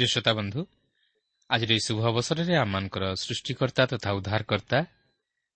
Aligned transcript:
ପ୍ରିୟ 0.00 0.08
ଶ୍ରୋତା 0.08 0.32
ବନ୍ଧୁ 0.32 0.60
ଆଜିର 1.50 1.70
ଏହି 1.76 1.82
ଶୁଭ 1.84 1.98
ଅବସରରେ 2.10 2.54
ଆମମାନଙ୍କର 2.56 3.04
ସୃଷ୍ଟିକର୍ତ୍ତା 3.20 3.82
ତଥା 3.92 4.10
ଉଦ୍ଧାରକର୍ତ୍ତା 4.18 4.78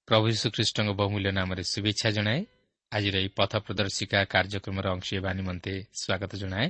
ପ୍ରଭୁ 0.09 0.25
ଯୀଶୁଖ୍ରୀଷ୍ଟଙ୍କ 0.33 0.91
ବହୁମୂଲ୍ୟ 1.01 1.31
ନାମରେ 1.33 1.63
ଶୁଭେଚ୍ଛା 1.65 2.09
ଜଣାଏ। 2.17 2.41
ଆଜିର 2.93 3.15
ଏହି 3.23 3.31
ପଥ 3.39 3.53
ପ୍ରଦର୍ଶିକା 3.65 4.19
କାର୍ଯ୍ୟକ୍ରମର 4.35 4.87
ଅଂଶ 4.95 5.09
ହେବା 5.17 5.31
ନିମନ୍ତେ 5.39 5.73
ସ୍ୱାଗତ 6.01 6.33
ଜଣାଏ। 6.43 6.69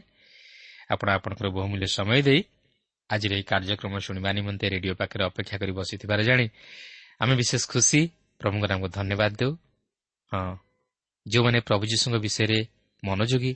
ଆପଣ 0.93 1.09
ଆପଣଙ୍କର 1.19 1.47
ବହୁମୂଲ୍ୟ 1.51 1.87
ସମୟ 1.99 2.21
ଦେଇ 2.23 2.41
ଆଜିର 3.11 3.33
ଏହି 3.35 3.45
କାର୍ଯ୍ୟକ୍ରମ 3.51 3.95
ଶୁଣିବା 4.07 4.31
ନିମନ୍ତେ 4.39 4.67
ରେଡିଓ 4.75 4.95
ପାଖରେ 5.01 5.23
ଅପେକ୍ଷା 5.31 5.57
କରି 5.61 5.73
ବସିଥିବାର 5.75 6.21
ଜାଣି 6.29 6.47
ଆମେ 7.21 7.35
ବିଶେଷ 7.41 7.63
ଖୁସି। 7.73 8.01
ପ୍ରଭୁଙ୍କ 8.41 8.65
ନାମକୁ 8.71 8.89
ଧନ୍ୟବାଦ 8.99 9.33
ଦେଉ। 9.41 9.53
ହଁ 10.33 10.53
ଯେଉଁମାନେ 11.27 11.59
ପ୍ରଭୁ 11.69 11.85
ଯୀଶୁଙ୍କ 11.91 12.17
ବିଷୟରେ 12.27 12.59
ମନୋଯୋଗୀ 13.03 13.53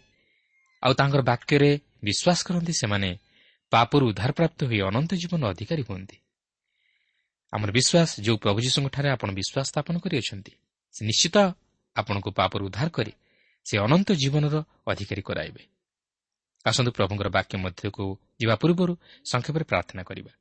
ଆଉ 0.82 0.92
ତାଙ୍କର 0.98 1.20
ବାକ୍ୟରେ 1.30 1.70
ବିଶ୍ୱାସ 2.06 2.38
କରନ୍ତି 2.46 2.74
ସେମାନେ 2.82 3.10
ପାପରୁ 3.72 4.04
ଉଦ୍ଧାରପ୍ରାପ୍ତ 4.10 4.58
ହୋଇ 4.64 4.80
ଅନନ୍ତ 4.88 5.10
ଜୀବନ 5.14 5.42
ଅଧିକାରୀ 5.52 5.82
ହୁଅନ୍ତି। 5.82 6.16
ଆମର 7.52 7.70
ବିଶ୍ୱାସ 7.78 8.10
ଯେଉଁ 8.24 8.38
ପ୍ରଭୁ 8.44 8.58
ଯୀଶୁଙ୍କଠାରେ 8.66 9.08
ଆପଣ 9.10 9.28
ବିଶ୍ୱାସ 9.38 9.66
ସ୍ଥାପନ 9.72 9.94
କରିଅଛନ୍ତି 10.04 10.52
ସେ 10.94 11.00
ନିଶ୍ଚିତ 11.04 11.36
ଆପଣଙ୍କୁ 11.96 12.30
ପାପରୁ 12.30 12.62
ଉଦ୍ଧାର 12.68 12.88
କରି 12.88 13.12
ସେ 13.66 13.74
ଅନନ୍ତ 13.78 14.08
ଜୀବନର 14.22 14.56
ଅଧିକାରୀ 14.86 15.22
କରାଇବେ। 15.22 15.62
ଆସନ୍ତୁ 16.66 16.90
ପ୍ରଭୁଙ୍କର 16.92 17.28
ବାକ୍ୟ 17.28 17.54
ମଧ୍ୟକୁ 17.64 18.04
ଯିବା 18.40 18.54
ପୂର୍ବରୁ 18.62 18.92
ସଂକ୍ଷେପରେ 19.24 19.64
ପ୍ରାର୍ଥନା 19.64 20.02
କରିବା। 20.02 20.32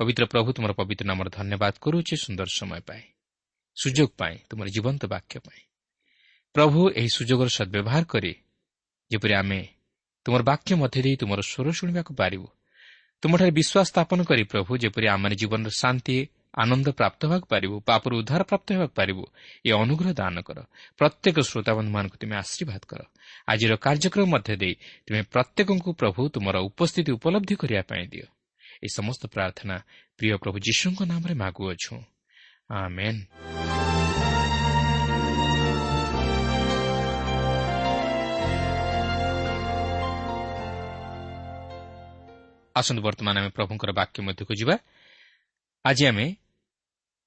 ପବିତ୍ର 0.00 0.24
ପ୍ରଭୁ 0.32 0.48
ତୁମର 0.56 0.72
ପବିତ୍ର 0.72 1.04
ନାମର 1.06 1.26
ଧନ୍ୟବାଦ 1.28 1.74
କରୁଅଛି 1.84 2.14
ସୁନ୍ଦର 2.24 2.48
ସମୟ 2.58 2.80
ପାଇଁ 2.88 3.04
ସୁଯୋଗ 3.76 4.10
ପାଇଁ 4.20 4.36
ତୁମର 4.48 4.66
ଜୀବନ୍ତ 4.68 5.02
ବାକ୍ୟ 5.06 5.34
ପାଇଁ। 5.46 5.62
ପ୍ରଭୁ 6.54 6.80
ଏହି 6.98 7.10
ସୁଯୋଗର 7.16 7.48
ସଦ୍ବ୍ୟବହାର 7.48 8.04
କରି 8.04 8.32
ଯେପରି 9.10 9.34
ଆମେ 9.34 9.60
ତୁମର 10.24 10.42
ବାକ୍ୟ 10.42 10.70
ମଧ୍ୟ 10.82 10.98
ଦେଇ 11.04 11.16
ତୁମର 11.16 11.40
ସ୍ୱର 11.40 11.66
ଶୁଣିବାକୁ 11.78 12.12
ପାରିବୁ। 12.14 12.46
ତୁମଠାରେ 13.22 13.50
ବିଶ୍ୱାସ 13.50 13.86
ସ୍ଥାପନ 13.92 14.18
କରି 14.24 14.42
ପ୍ରଭୁ 14.52 14.70
ଯେପରି 14.82 15.06
ଆମେ 15.08 15.28
ଜୀବନର 15.40 15.70
ଶାନ୍ତି 15.82 16.16
ଆନନ୍ଦ 16.62 16.88
ପ୍ରାପ୍ତ 16.90 17.20
ହେବାକୁ 17.26 17.46
ପାରିବୁ 17.46 17.76
ପାପରୁ 17.80 18.14
ଉଦ୍ଧାର 18.20 18.42
ପ୍ରାପ୍ତ 18.42 18.68
ହେବାକୁ 18.74 18.94
ପାରିବୁ 18.94 19.24
ଏ 19.66 19.70
ଅନୁଗ୍ରହ 19.72 20.12
ଦାନ 20.12 20.36
କର। 20.40 20.58
ପ୍ରତ୍ୟେକ 20.98 21.36
ଶ୍ରୋତାବନ୍ଧୁମାନଙ୍କୁ 21.40 22.16
ତୁମେ 22.20 22.34
ଆଶୀର୍ବାଦ 22.36 22.82
କର। 22.90 23.00
ଆଜିର 23.48 23.72
କାର୍ଯ୍ୟକ୍ରମ 23.76 24.26
ମଧ୍ୟ 24.34 24.54
ଦେଇ 24.56 24.74
ତୁମେ 25.06 25.20
ପ୍ରତ୍ୟେକଙ୍କୁ 25.32 25.90
ପ୍ରଭୁ 26.00 26.20
ତୁମର 26.34 26.56
ଉପସ୍ଥିତି 26.68 27.10
ଉପଲବ୍ଧି 27.12 27.54
କରିବା 27.54 27.82
ପାଇଁ 27.82 28.04
ଦିଅ। 28.12 28.26
ଏହି 28.82 28.90
ସମସ୍ତ 28.96 29.22
ପ୍ରାର୍ଥନା 29.26 29.76
ପ୍ରିୟ 30.18 30.36
ପ୍ରଭୁ 30.42 30.56
ଯୀଶୁଙ୍କ 30.66 31.00
ନାମରେ 31.12 31.34
ମାଗୁଅଛୁ। 31.34 31.94
ଆସନ୍ତୁ 42.80 43.00
ବର୍ତ୍ତମାନ 43.06 43.34
ଆମେ 43.40 43.50
ପ୍ରଭୁଙ୍କର 43.56 43.90
ବାକ୍ୟ 44.00 44.18
ମଧ୍ୟକୁ 44.26 44.52
ଯିବା। 44.60 44.74
ଆଜି 45.84 46.04
ଆମେ 46.10 46.26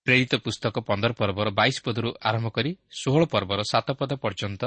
ପ୍ରେରିତ 0.08 0.34
ପୁସ୍ତକ 0.46 0.76
ପନ୍ଦର 0.90 1.12
ପର୍ବର 1.20 1.48
ବାଇଶ 1.60 1.76
ପଦରୁ 1.86 2.10
ଆରମ୍ଭ 2.30 2.48
କରି 2.58 2.72
ଷୋହଳ 3.02 3.24
ପର୍ବର 3.34 3.60
ସାତ 3.72 3.88
ପଦ 4.00 4.12
ପର୍ଯ୍ୟନ୍ତ 4.24 4.62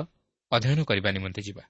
ଅଧ୍ୟୟନ 0.52 0.80
କରିବା 0.90 1.10
ନିମନ୍ତେ 1.16 1.42
ଯିବା। 1.48 1.64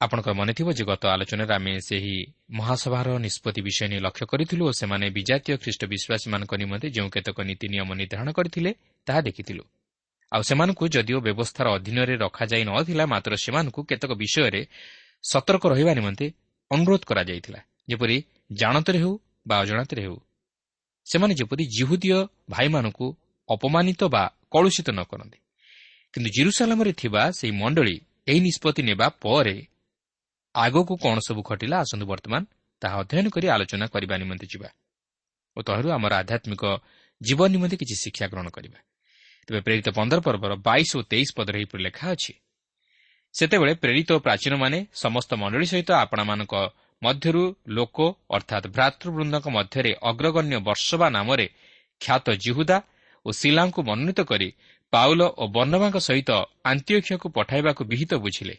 ଆପଣଙ୍କର 0.00 0.32
ମନେଥିବ 0.40 0.68
ଯେ 0.78 0.84
ଗତ 0.90 1.02
ଆଲୋଚନାରେ 1.14 1.52
ଆମେ 1.58 1.72
ସେହି 1.88 2.14
ମହାସଭାର 2.56 3.08
ନିଷ୍ପତ୍ତି 3.26 3.60
ବିଷୟ 3.68 3.84
ନେଇ 3.92 4.00
ଲକ୍ଷ୍ୟ 4.06 4.24
କରିଥିଲୁ 4.32 4.62
ଓ 4.68 4.72
ସେମାନେ 4.80 5.06
ବିଜାତୀୟ 5.16 5.54
ଖ୍ରୀଷ୍ଟ 5.62 5.82
ବିଶ୍ୱାସୀମାନଙ୍କ 5.92 6.52
ନିମନ୍ତେ 6.62 6.86
ଯେଉଁ 6.96 7.08
କେତେକ 7.14 7.38
ନୀତି 7.48 7.66
ନିୟମ 7.74 7.90
ନିର୍ଦ୍ଧାରଣ 8.00 8.28
କରିଥିଲେ 8.38 8.70
ତାହା 9.06 9.20
ଦେଖିଥିଲୁ। 9.28 9.64
ଆଉ 10.32 10.42
ସେମାନଙ୍କୁ 10.48 10.84
ଯଦିଓ 10.94 11.18
ବ୍ୟବସ୍ଥାର 11.26 11.66
ଅଧୀନରେ 11.76 12.14
ରଖାଯାଇ 12.24 12.64
ନ 12.64 12.72
ଥିଲା 12.88 13.04
ମାତ୍ର 13.12 13.32
ସେମାନଙ୍କୁ 13.44 13.80
କେତେକ 13.90 14.12
ବିଷୟରେ 14.22 14.62
ସତର୍କ 15.24 15.64
ରହିବା 15.72 15.92
ନିମନ୍ତେ 15.98 16.26
ଅନୁରୋଧ 16.70 17.02
କରାଯାଇଥିଲା। 17.10 17.60
ଯେପରି 17.90 18.16
ଜାଣତରେ 18.60 18.98
ହେଉ 19.02 19.14
ବା 19.48 19.54
ଅଜାଣତରେ 19.62 20.00
ହେଉ 20.06 20.16
ସେମାନେ 21.06 21.32
ଯେପରି 21.40 21.64
ଜିହୁଦୀୟ 21.76 22.18
ଭାଇମାନଙ୍କୁ 22.52 23.06
ଅପମାନିତ 23.48 24.00
ବା 24.14 24.22
କଳୁଷିତ 24.54 24.88
ନ 24.90 25.00
କରନ୍ତି। 25.10 25.38
କିନ୍ତୁ 26.14 26.28
ଜିରୁସାଲାମରେ 26.36 26.92
ଥିବା 27.00 27.22
ସେହି 27.38 27.52
ମଣ୍ଡଳୀ 27.60 27.96
ଏହି 28.30 28.40
ନିଷ୍ପତ୍ତି 28.46 28.82
ନେବା 28.88 29.06
ପରେ 29.24 29.56
ଆଗକୁ 30.54 30.94
କ'ଣ 31.02 31.16
ସବୁ 31.26 31.40
ଘଟିଲା 31.48 31.76
ଆସନ୍ତୁ 31.84 32.04
ବର୍ତ୍ତମାନ 32.12 32.42
ତାହା 32.82 32.96
ଅଧ୍ୟୟନ 33.02 33.26
କରି 33.34 33.46
ଆଲୋଚନା 33.54 33.86
କରିବା 33.94 34.14
ନିମନ୍ତେ 34.22 34.46
ଯିବା 34.52 34.68
ଓ 35.56 35.58
ତହିଁରୁ 35.66 35.88
ଆମର 35.96 36.12
ଆଧ୍ୟାତ୍ମିକ 36.22 36.62
ଜୀବନ 37.20 37.48
ନିମନ୍ତେ 37.54 37.76
କିଛି 37.80 37.96
ଶିକ୍ଷା 38.02 38.26
ଗ୍ରହଣ 38.32 38.48
କରିବା। 38.56 38.78
ତେବେ 39.48 39.60
ପ୍ରେରିତ 39.66 39.88
ପନ୍ଦର 39.98 40.18
ପର୍ବର 40.26 40.52
ବାଇଶ 40.68 40.90
ଓ 40.98 41.00
ତେଇଶ 41.10 41.28
ପଦରେ 41.36 41.56
ଏହିପରି 41.60 41.82
ଲେଖା 41.86 42.06
ଅଛି 42.14 42.32
ସେତେବେଳେ 43.34 43.72
ପ୍ରେରିତ 43.82 44.08
ଓ 44.16 44.18
ପ୍ରାଚୀନମାନେ 44.26 44.78
ସମସ୍ତ 45.02 45.30
ମଣ୍ଡଳୀ 45.42 45.66
ସହିତ 45.72 45.90
ଆପଣମାନଙ୍କ 46.04 46.54
ମଧ୍ୟରୁ 47.02 47.44
ଲୋକ 47.68 47.96
ଅର୍ଥାତ୍ 48.30 48.66
ଭ୍ରାତୃବୃନ୍ଦଙ୍କ 48.66 49.46
ମଧ୍ୟରେ 49.48 49.92
ଅଗ୍ରଗଣ୍ୟ 50.02 50.56
ବର୍ଷବା 50.58 51.06
ନାମରେ 51.10 51.46
ଖ୍ୟାତ 52.00 52.26
ଜିହୁଦା 52.44 52.78
ଓ 53.26 53.28
ଶିଲାଙ୍କୁ 53.30 53.80
ମନୋନୀତ 53.82 54.20
କରି 54.22 54.48
ପାଉଲ 54.92 55.20
ଓ 55.36 55.44
ବର୍ଣ୍ଣବାଙ୍କ 55.46 55.98
ସହିତ 55.98 56.30
ଆନ୍ତ୍ୟକ୍ଷକୁ 56.64 57.26
ପଠାଇବାକୁ 57.28 57.82
ବିହିତ 57.84 58.12
ବୁଝିଲେ। 58.14 58.56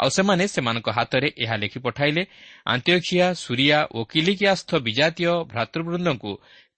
ଆଉ 0.00 0.08
ସେମାନେ 0.08 0.44
ସେମାନଙ୍କ 0.46 0.88
ହାତରେ 0.88 1.28
ଏହା 1.38 1.56
ଲେଖି 1.56 1.78
ପଠାଇଲେ 1.78 2.22
ଆନ୍ତ୍ୟଖିଆ 2.66 3.26
ସୁରିଆ 3.34 3.78
ଓ 3.96 3.98
କିଲିକିଆସ୍ଥ 4.04 4.70
ବିଜାତୀୟ 4.86 5.32
ଭ୍ରାତୃବୃନ୍ଦଙ୍କୁ 5.52 6.32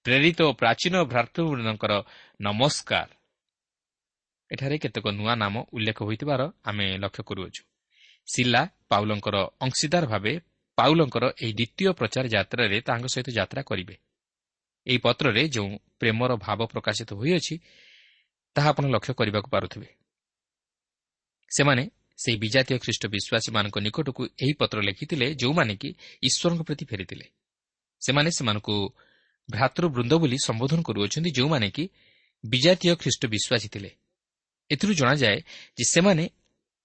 ପ୍ରେରିତ 0.04 0.38
ଓ 0.42 0.52
ପ୍ରାଚୀନ 0.52 0.94
ଭ୍ରାତୃବୃନ୍ଦଙ୍କର 1.04 1.92
ନମସ୍କାର। 2.40 3.08
ଏଠାରେ 4.50 4.76
କେତେକ 4.78 5.06
ନୂଆ 5.08 5.34
ନାମ 5.34 5.54
ଉଲ୍ଲେଖ 5.72 5.98
ହୋଇଥିବାର 6.02 6.42
ଆମେ 6.64 6.86
ଲକ୍ଷ୍ୟ 6.98 7.22
କରୁଅଛୁ। 7.28 7.62
ଶିଲା 8.28 8.62
ପାଉଲଙ୍କର 8.88 9.36
ଅଂଶୀଦାର 9.60 10.04
ଭାବେ 10.06 10.32
ପାଉଲଙ୍କର 10.78 11.24
ଏହି 11.42 11.52
ଦ୍ୱିତୀୟ 11.52 11.92
ପ୍ରଚାର 11.92 12.24
ଯାତ୍ରାରେ 12.28 12.76
ତାଙ୍କ 12.80 13.06
ସହିତ 13.14 13.28
ଯାତ୍ରା 13.30 13.62
କରିବେ। 13.62 13.94
ଏହି 14.86 14.98
ପତ୍ରରେ 14.98 15.42
ଯେଉଁ 15.48 15.70
ପ୍ରେମର 16.00 16.30
ଭାବ 16.36 16.60
ପ୍ରକାଶିତ 16.66 17.10
ହୋଇଅଛି 17.20 17.54
ତାହା 18.56 18.68
ଆପଣ 18.70 18.84
ଲକ୍ଷ୍ୟ 18.94 19.12
କରିବାକୁ 19.14 19.48
ପାରୁଥିବେ। 19.50 19.88
ସେମାନେ 21.50 21.82
ସେହି 22.18 22.36
ବିଜାତୀୟ 22.38 22.78
ଖ୍ରୀଷ୍ଟ 22.78 23.02
ବିଶ୍ୱାସୀମାନଙ୍କ 23.14 23.76
ନିକଟକୁ 23.78 24.22
ଏହି 24.42 24.52
ପତ୍ର 24.52 24.78
ଲେଖିଥିଲେ 24.80 25.26
ଯେଉଁମାନେ 25.34 25.74
କି 25.76 25.90
ଈଶ୍ୱରଙ୍କ 26.22 26.62
ପ୍ରତି 26.62 26.84
ଫେରିଥିଲେ। 26.84 27.26
ସେମାନେ 28.02 28.30
ସେମାନଙ୍କୁ 28.30 28.76
ଭ୍ରାତୃବୃନ୍ଦ 29.48 30.12
ବୋଲି 30.14 30.38
ସମ୍ବୋଧନ 30.44 30.78
କରୁଅଛନ୍ତି 30.82 31.30
ଯେଉଁମାନେ 31.30 31.68
କି 31.70 31.84
ବିଜାତୀୟ 32.44 32.92
ଖ୍ରୀଷ୍ଟ 32.96 33.22
ବିଶ୍ୱାସୀ 33.26 33.68
ଥିଲେ। 33.68 33.90
ଏଥିରୁ 34.70 34.92
ଜଣାଯାଏ 34.94 35.38
ଯେ 35.78 35.84
ସେମାନେ 35.84 36.24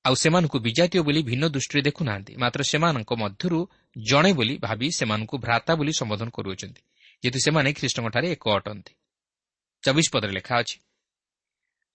ଆଉ 0.06 0.16
ସେମାନଙ୍କୁ 0.22 0.58
ବିଜାତୀୟ 0.60 1.02
ବୋଲି 1.08 1.22
ଭିନ୍ନ 1.30 1.44
ଦୃଷ୍ଟିରେ 1.56 1.82
ଦେଖୁନାହାନ୍ତି। 1.88 2.32
ମାତ୍ର 2.44 2.62
ସେମାନଙ୍କ 2.72 3.12
ମଧ୍ୟରୁ 3.24 3.60
ଜଣେ 3.96 4.32
ବୋଲି 4.38 4.56
ଭାବି 4.66 4.88
ସେମାନଙ୍କୁ 5.00 5.36
ଭ୍ରାତା 5.46 5.72
ବୋଲି 5.80 5.94
ସମ୍ବୋଧନ 6.00 6.28
କରୁଅଛନ୍ତି 6.38 6.82
ଯେହେତୁ 7.24 7.40
ସେମାନେ 7.46 7.70
ଖ୍ରୀଷ୍ଟଙ୍କଠାରେ 7.78 8.28
ଏକ 8.36 8.46
ଅଟନ୍ତି। 8.58 8.94
ଚବିଶ 9.84 10.08
ପଦରେ 10.14 10.34
ଲେଖା 10.38 10.56
ଅଛି 10.62 10.78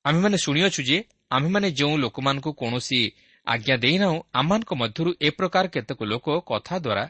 ଆମେମାନେ 0.04 0.36
ଶୁଣିଅଛୁ 0.44 0.80
ଯେ 0.88 0.98
ଆମେମାନେ 1.36 1.68
ଯେଉଁ 1.78 1.94
ଲୋକମାନଙ୍କୁ 2.04 2.50
କୌଣସି 2.60 3.00
ଆଜ୍ଞା 3.46 3.76
ଦେଇନାହୁଁ 3.84 4.18
ଆମମାନଙ୍କ 4.40 4.70
ମଧ୍ୟରୁ 4.82 5.10
ଏ 5.20 5.28
ପ୍ରକାର 5.38 5.64
କେତେକ 5.74 6.00
ଲୋକ 6.12 6.26
କଥା 6.50 6.76
ଦ୍ୱାରା 6.84 7.04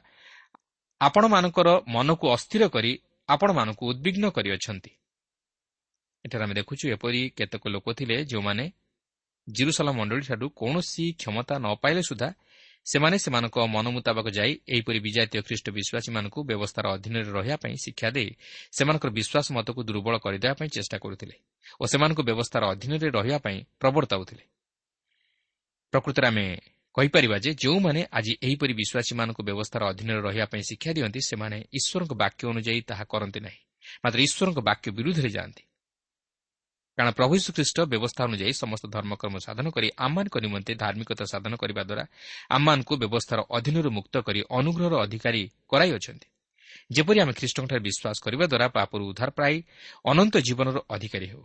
ଆପଣମାନଙ୍କର 1.01 1.69
ମନକୁ 1.94 2.25
ଅସ୍ଥିର 2.37 2.62
କରି 2.75 2.93
ଆପଣମାନଙ୍କୁ 3.29 3.83
ଉଦ୍ବିଗ୍ନ 3.91 4.25
କରିଅଛନ୍ତି। 4.37 4.91
ଏଠାରେ 6.25 6.44
ଆମେ 6.47 6.55
ଦେଖୁଛୁ 6.61 6.85
ଏପରି 6.94 7.21
କେତେକ 7.39 7.65
ଲୋକ 7.75 7.87
ଥିଲେ 7.99 8.17
ଯେଉଁମାନେ 8.31 8.65
ଜିରୁସଲା 9.49 9.93
ମଣ୍ଡଳୀଠାରୁ 9.93 10.47
କୌଣସି 10.61 11.05
କ୍ଷମତା 11.21 11.55
ନ 11.59 11.67
ପାଇଲେ 11.83 12.03
ସୁଦ୍ଧା 12.03 12.29
ସେମାନେ 12.87 13.17
ସେମାନଙ୍କ 13.19 13.56
ମନ 13.67 13.87
ମୁତାବକ 13.91 14.27
ଯାଇ 14.29 14.53
ଏହିପରି 14.69 14.99
ବିଜାତୀୟ 15.00 15.41
ଖ୍ରୀଷ୍ଟ 15.43 15.67
ବିଶ୍ୱାସୀମାନଙ୍କୁ 15.71 16.39
ବ୍ୟବସ୍ଥାର 16.50 16.85
ଅଧୀନରେ 16.97 17.31
ରହିବା 17.31 17.56
ପାଇଁ 17.56 17.75
ଶିକ୍ଷା 17.85 18.09
ଦେଇ 18.11 18.31
ସେମାନଙ୍କର 18.77 19.11
ବିଶ୍ୱାସ 19.11 19.47
ମତକୁ 19.53 19.81
ଦୁର୍ବଳ 19.89 20.15
କରିଦେବା 20.25 20.55
ପାଇଁ 20.55 20.69
ଚେଷ୍ଟା 20.69 20.97
କରୁଥିଲେ 20.99 21.37
ଓ 21.81 21.85
ସେମାନଙ୍କୁ 21.87 22.23
ବ୍ୟବସ୍ଥାର 22.23 22.62
ଅଧୀନରେ 22.75 23.09
ରହିବା 23.11 23.39
ପାଇଁ 23.39 23.59
ପ୍ରବର୍ତ୍ତାଉଥିଲେ 23.81 24.45
ପ୍ରକୃତରେ 25.93 26.27
ଆମେ 26.27 26.47
କହିପାରିବା 26.94 27.37
ଯେ 27.39 27.51
ଯେଉଁମାନେ 27.55 28.01
ଆଜି 28.12 28.33
ଏହିପରି 28.43 28.73
ବିଶ୍ୱାସୀମାନଙ୍କୁ 28.81 29.43
ବ୍ୟବସ୍ଥାର 29.43 29.83
ଅଧୀନରେ 29.93 30.21
ରହିବା 30.21 30.47
ପାଇଁ 30.53 30.62
ଶିକ୍ଷା 30.71 30.91
ଦିଅନ୍ତି 30.93 31.21
ସେମାନେ 31.31 31.59
ଈଶ୍ୱରଙ୍କ 31.79 32.12
ବାକ୍ୟ 32.15 32.43
ଅନୁଯାୟୀ 32.53 32.81
ତାହା 32.91 33.05
କରନ୍ତି 33.05 33.41
ନାହିଁ। 33.41 33.61
ମାତ୍ର 34.05 34.19
ଈଶ୍ୱରଙ୍କ 34.21 34.59
ବାକ୍ୟ 34.61 34.87
ବିରୁଦ୍ଧରେ 34.91 35.31
ଯାଆନ୍ତି। 35.31 35.62
କାରଣ 36.99 37.11
ପ୍ରଭୁ 37.12 37.35
ଶ୍ରୀଖ୍ରୀଷ୍ଟ 37.39 37.79
ବ୍ୟବସ୍ଥା 37.81 38.23
ଅନୁଯାୟୀ 38.25 38.53
ସମସ୍ତ 38.53 38.85
ଧର୍ମକର୍ମ 38.91 39.37
ସାଧନ 39.39 39.67
କରି 39.71 39.89
ଆମମାନଙ୍କ 39.99 40.37
ନିମନ୍ତେ 40.39 40.73
ଧାର୍ମିକତା 40.75 41.25
ସାଧନ 41.25 41.53
କରିବା 41.56 41.83
ଦ୍ୱାରା 41.83 42.05
ଆମମାନଙ୍କୁ 42.50 42.95
ବ୍ୟବସ୍ଥାର 42.97 43.39
ଅଧୀନରୁ 43.50 43.91
ମୁକ୍ତ 43.91 44.15
କରି 44.19 44.41
ଅନୁଗ୍ରହର 44.50 44.95
ଅଧିକାରୀ 45.06 45.43
କରାଇଅଛନ୍ତି। 45.69 46.29
ଯେପରି 46.93 47.19
ଆମେ 47.21 47.33
ଖ୍ରୀଷ୍ଟଙ୍କଠାରେ 47.33 47.81
ବିଶ୍ୱାସ 47.81 48.17
କରିବା 48.25 48.45
ଦ୍ୱାରା 48.47 48.67
ପାପରୁ 48.69 49.03
ଉଦ୍ଧାର 49.11 49.31
ପାଇ 49.31 49.55
ଅନନ୍ତ 50.11 50.35
ଜୀବନର 50.39 50.79
ଅଧିକାରୀ 50.91 51.27
ହେଉ। 51.27 51.45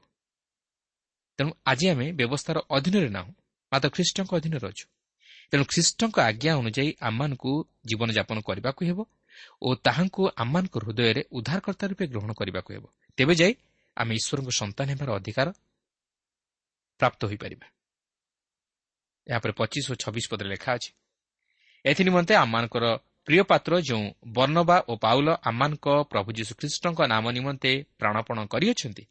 ତେଣୁ 1.39 1.49
ଆଜି 1.65 1.85
ଆମେ 1.89 2.05
ବ୍ୟବସ୍ଥାର 2.11 2.57
ଅଧୀନରେ 2.69 3.09
ନାହୁଁ 3.09 3.31
ମାତ୍ର 3.71 3.89
ଖ୍ରୀଷ୍ଟଙ୍କ 3.89 4.31
ଅଧୀନରେ 4.35 4.65
ଅଛୁ। 4.67 4.85
ତେଣୁ 5.51 5.63
ଖ୍ରୀଷ୍ଟଙ୍କ 5.63 6.15
ଆଜ୍ଞା 6.19 6.51
ଅନୁଯାୟୀ 6.57 6.89
ଆମମାନଙ୍କୁ 7.01 7.51
ଜୀବନଯାପନ 7.85 8.37
କରିବାକୁ 8.41 8.81
ହେବ 8.89 8.99
ଓ 9.61 9.69
ତାହାଙ୍କୁ 9.85 10.21
ଆମମାନଙ୍କ 10.35 10.75
ହୃଦୟରେ 10.83 11.21
ଉଦ୍ଧାରକର୍ତ୍ତା 11.31 11.85
ରୂପେ 11.87 12.05
ଗ୍ରହଣ 12.07 12.31
କରିବାକୁ 12.39 12.69
ହେବ। 12.73 12.85
ତେବେ 13.17 13.33
ଯାଇ 13.35 13.53
ଆମେ 13.97 14.13
ଈଶ୍ୱରଙ୍କ 14.19 14.49
ସନ୍ତାନ 14.61 14.87
ହେବାର 14.91 15.09
ଅଧିକାର 15.19 15.47
ପ୍ରାପ୍ତ 16.99 17.21
ହୋଇପାରିବା। 17.29 17.67
ଏହାପରେ 19.27 19.51
ପଚିଶ 19.59 19.85
ଓ 19.91 19.95
ଛବିଶ 20.03 20.25
ପଦରେ 20.31 20.49
ଲେଖା 20.53 20.69
ଅଛି 20.77 20.91
ଏଥିନିମନ୍ତେ 21.85 22.33
ଆମମାନଙ୍କର 22.35 22.85
ପ୍ରିୟ 23.27 23.43
ପାତ୍ର 23.51 23.71
ଯେଉଁ 23.87 24.03
ବର୍ଣ୍ଣବା 24.35 24.77
ଓ 24.89 24.93
ପାଉଲ 24.95 25.27
ଆମମାନଙ୍କ 25.49 25.87
ପ୍ରଭୁ 26.11 26.29
ଯୀଶୁଖ୍ରୀଷ୍ଟଙ୍କ 26.37 26.99
ନାମ 27.13 27.25
ନିମନ୍ତେ 27.37 27.71
ପ୍ରାଣପଣ 27.99 28.37
କରିଅଛନ୍ତି 28.53 29.03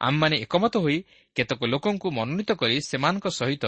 ଆମମାନେ 0.00 0.36
ଏକମତ 0.44 0.74
ହୋଇ 0.84 0.96
କେତେକ 1.36 1.60
ଲୋକଙ୍କୁ 1.72 2.08
ମନୋନୀତ 2.18 2.50
କରି 2.60 2.76
ସେମାନଙ୍କ 2.90 3.26
ସହିତ 3.30 3.64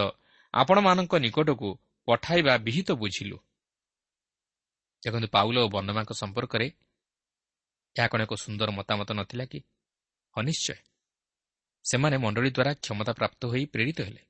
ଆପଣମାନଙ୍କ 0.53 1.13
ନିକଟକୁ 1.25 1.69
ପଠାଇବା 2.07 2.53
ବିହିତ 2.65 2.89
ବୁଝିଲୁ। 3.01 3.37
ଦେଖନ୍ତୁ 5.03 5.27
ପାଉଲ 5.35 5.55
ଓ 5.63 5.67
ବର୍ଣ୍ଣମାଙ୍କ 5.75 6.11
ସମ୍ପର୍କରେ 6.21 6.67
ଏହା 7.95 8.07
କ'ଣ 8.11 8.19
ଏକ 8.25 8.33
ସୁନ୍ଦର 8.43 8.69
ମତାମତ 8.79 9.09
ନଥିଲା 9.19 9.45
କି? 9.51 9.59
ହଁ 10.35 10.41
ନିଶ୍ଚୟ 10.43 10.75
ସେମାନେ 11.85 12.17
ମଣ୍ଡଳୀ 12.17 12.49
ଦ୍ୱାରା 12.49 12.73
କ୍ଷମତା 12.73 13.13
ପ୍ରାପ୍ତ 13.13 13.45
ହୋଇ 13.45 13.65
ପ୍ରେରିତ 13.65 13.99
ହେଲେ। 14.01 14.21